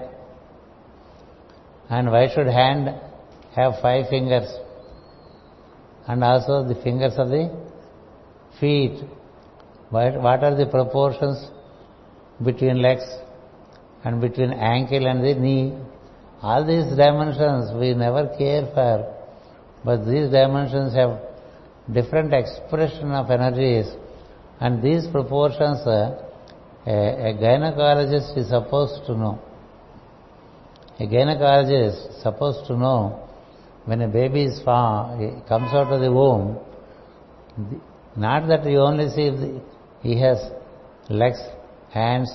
[1.88, 3.00] And why should hand
[3.56, 4.48] have five fingers?
[6.06, 7.50] And also the fingers of the
[8.60, 9.02] feet.
[9.88, 11.48] What are the proportions
[12.44, 13.06] between legs
[14.04, 15.78] and between ankle and the knee?
[16.42, 19.14] All these dimensions we never care for,
[19.82, 21.18] but these dimensions have
[21.90, 23.86] different expression of energies
[24.60, 26.27] and these proportions uh,
[26.86, 29.38] a, gynecologist is supposed to know.
[31.00, 33.28] A gynecologist is supposed to know
[33.84, 36.58] when a baby is formed, comes out of the womb,
[38.16, 39.60] not that you only see the,
[40.02, 40.38] he has
[41.08, 41.40] legs,
[41.90, 42.30] hands,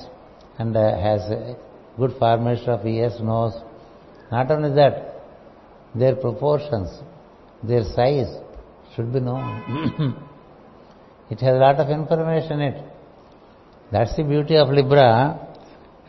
[0.57, 1.57] and uh, has a
[1.97, 3.53] good formation of ears, nose.
[4.31, 5.23] Not only that,
[5.95, 6.89] their proportions,
[7.63, 8.33] their size
[8.95, 10.15] should be known.
[11.29, 12.92] it has a lot of information in it.
[13.93, 15.39] That's the beauty of Libra,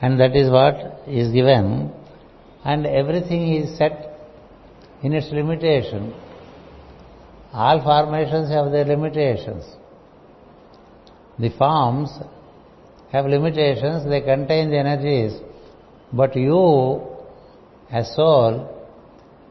[0.01, 1.93] and that is what is given,
[2.65, 4.19] and everything is set
[5.03, 6.15] in its limitation.
[7.53, 9.65] All formations have their limitations.
[11.39, 12.09] The forms
[13.13, 15.39] have limitations, they contain the energies,
[16.11, 17.03] but you,
[17.91, 18.71] as soul,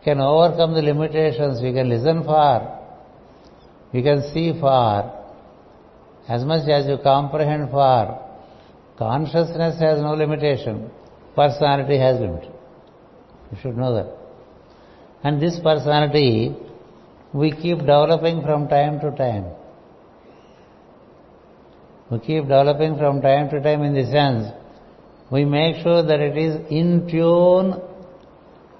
[0.03, 1.61] can overcome the limitations.
[1.61, 2.79] You can listen far,
[3.91, 5.22] you can see far,
[6.27, 8.21] as much as you comprehend far.
[8.97, 10.89] Consciousness has no limitation.
[11.35, 12.43] Personality has limit.
[13.51, 14.15] You should know that.
[15.23, 16.55] And this personality
[17.33, 19.45] we keep developing from time to time.
[22.11, 24.53] We keep developing from time to time in the sense
[25.33, 27.81] we make sure that it is in tune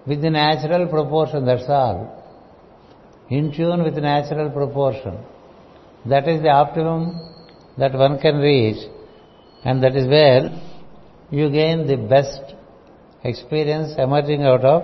[0.06, 1.98] with the natural proportion, that's all.
[3.30, 5.18] In tune with the natural proportion.
[6.06, 7.33] That is the optimum
[7.78, 8.88] that one can reach
[9.64, 10.50] and that is where
[11.32, 12.42] you gain the best
[13.24, 14.84] experience emerging out of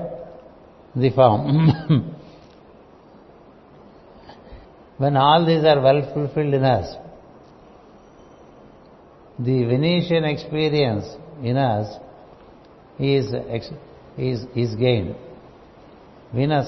[0.95, 2.15] the form.
[4.97, 6.95] when all these are well fulfilled in us,
[9.37, 11.05] the Venusian experience
[11.43, 11.87] in us
[12.99, 13.33] is,
[14.17, 15.15] is, is gained.
[16.33, 16.67] Venus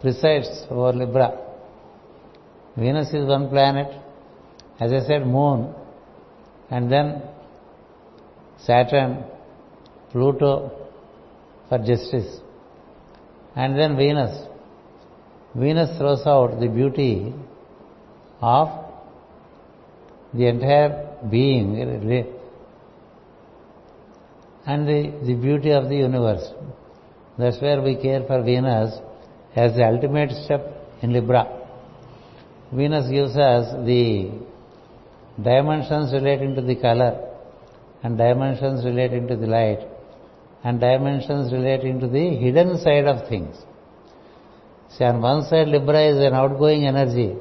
[0.00, 1.38] presides over Libra.
[2.76, 3.88] Venus is one planet,
[4.78, 5.74] as I said, moon,
[6.70, 7.22] and then
[8.58, 9.24] Saturn,
[10.12, 10.70] Pluto
[11.68, 12.40] for justice,
[13.54, 14.46] and then Venus.
[15.54, 17.32] Venus throws out the beauty
[18.40, 18.68] of
[20.34, 21.80] the entire being
[24.66, 26.46] and the, the beauty of the universe.
[27.38, 28.98] That's where we care for Venus
[29.54, 30.66] as the ultimate step
[31.02, 31.46] in Libra.
[32.72, 34.30] Venus gives us the
[35.42, 37.12] dimensions relating to the color
[38.02, 39.80] and dimensions relating to the light
[40.64, 43.56] and dimensions relating to the hidden side of things.
[44.90, 47.34] See, on one side Libra is an outgoing energy,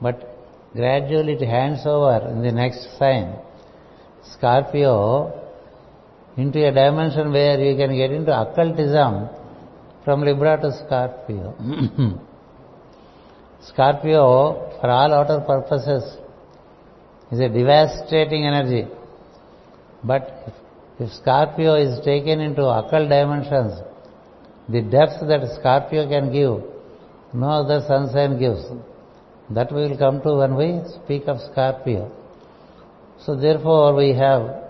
[0.00, 0.36] but
[0.74, 3.36] gradually it hands over in the next sign,
[4.32, 5.40] Scorpio,
[6.36, 9.28] into a dimension where you can get into occultism
[10.04, 11.54] from Libra to Scorpio.
[13.62, 16.18] Scorpio, for all outer purposes,
[17.32, 18.86] is a devastating energy.
[20.02, 23.80] But if, if Scorpio is taken into occult dimensions,
[24.68, 26.62] the depth that Scorpio can give,
[27.32, 28.64] no other sun sign gives.
[29.50, 32.10] That we will come to when we speak of Scorpio.
[33.20, 34.64] So therefore we have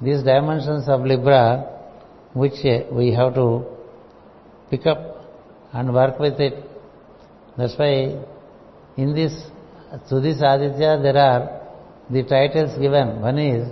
[0.00, 1.74] these dimensions of Libra
[2.34, 3.64] which eh, we have to
[4.70, 4.98] pick up
[5.72, 6.54] and work with it.
[7.56, 8.22] That's why
[8.96, 9.32] in this
[10.10, 11.58] Sudhi Aditya there are
[12.10, 13.20] the titles given.
[13.20, 13.68] One is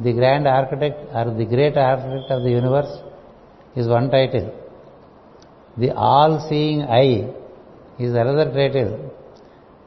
[0.00, 2.92] the grand architect or the great architect of the universe
[3.76, 4.52] is one title.
[5.76, 7.32] The all-seeing eye
[7.98, 9.10] is another title.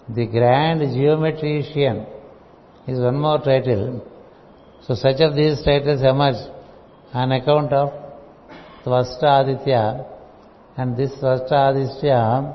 [0.09, 2.07] The grand geometrician
[2.87, 4.05] is one more title.
[4.87, 6.41] So such of these titles emerge
[7.13, 7.89] on account of
[8.83, 10.05] Tvasta Aditya
[10.77, 12.53] and this Tvasta Aditya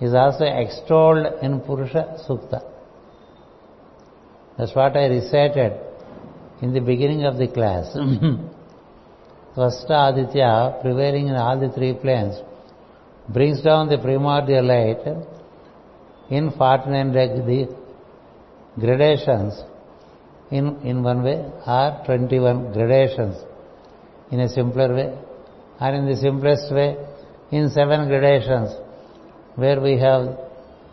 [0.00, 2.71] is also extolled in Purusha Sukta.
[4.56, 5.72] That's what I recited
[6.60, 7.86] in the beginning of the class.
[7.96, 8.48] Mm-hmm.
[9.54, 12.36] Tvasta Aditya, prevailing in all the three planes,
[13.28, 15.04] brings down the primordial light
[16.30, 17.76] in 49 the
[18.78, 19.62] gradations
[20.50, 23.36] in, in one way or 21 gradations
[24.30, 25.18] in a simpler way.
[25.80, 26.96] Or in the simplest way
[27.50, 28.70] in seven gradations
[29.56, 30.38] where we have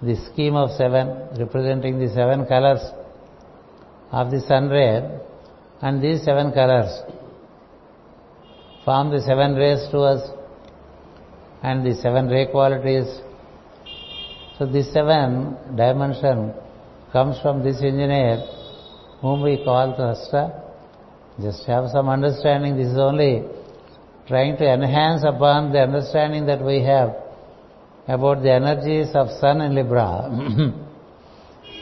[0.02, 2.82] the scheme of seven representing the seven colors
[4.12, 5.20] of the sun ray
[5.82, 6.92] and these seven colors
[8.86, 10.22] form the seven rays to us
[11.62, 13.08] and the seven ray qualities.
[14.58, 16.54] So this seven dimension
[17.12, 18.46] comes from this engineer
[19.22, 20.64] whom we call Tvasta,
[21.42, 22.78] just have some understanding.
[22.78, 23.44] This is only
[24.28, 27.16] trying to enhance upon the understanding that we have
[28.08, 30.30] about the energies of Sun in Libra.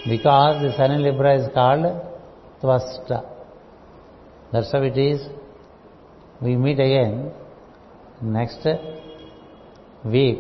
[0.08, 2.06] because the Sun in Libra is called
[2.61, 3.25] Tvasta.
[4.51, 5.27] That's how it is.
[6.41, 7.31] We meet again
[8.21, 8.65] next
[10.05, 10.39] week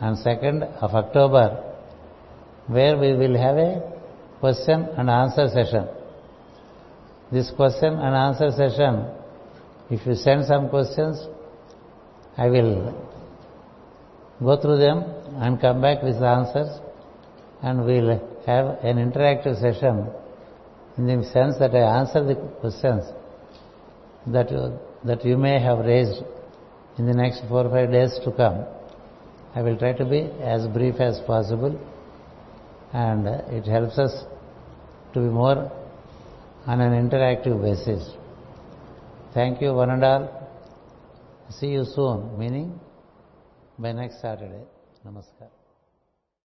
[0.00, 1.64] on 2nd of October
[2.66, 3.92] where we will have a
[4.40, 5.88] question and answer session
[7.30, 9.06] this question and answer session,
[9.90, 11.26] if you send some questions,
[12.38, 12.94] I will
[14.42, 15.04] go through them
[15.36, 16.68] and come back with the answers
[17.62, 20.06] and we'll have an interactive session
[20.98, 23.04] in the sense that I answer the questions
[24.26, 26.22] that you, that you may have raised
[26.98, 28.66] in the next four or five days to come.
[29.54, 31.78] I will try to be as brief as possible
[32.92, 34.12] and it helps us
[35.14, 35.70] to be more
[36.66, 38.10] on an interactive basis.
[39.34, 40.50] Thank you, one and all.
[41.50, 42.78] See you soon, meaning
[43.78, 44.64] by next Saturday.
[45.06, 45.57] Namaskar.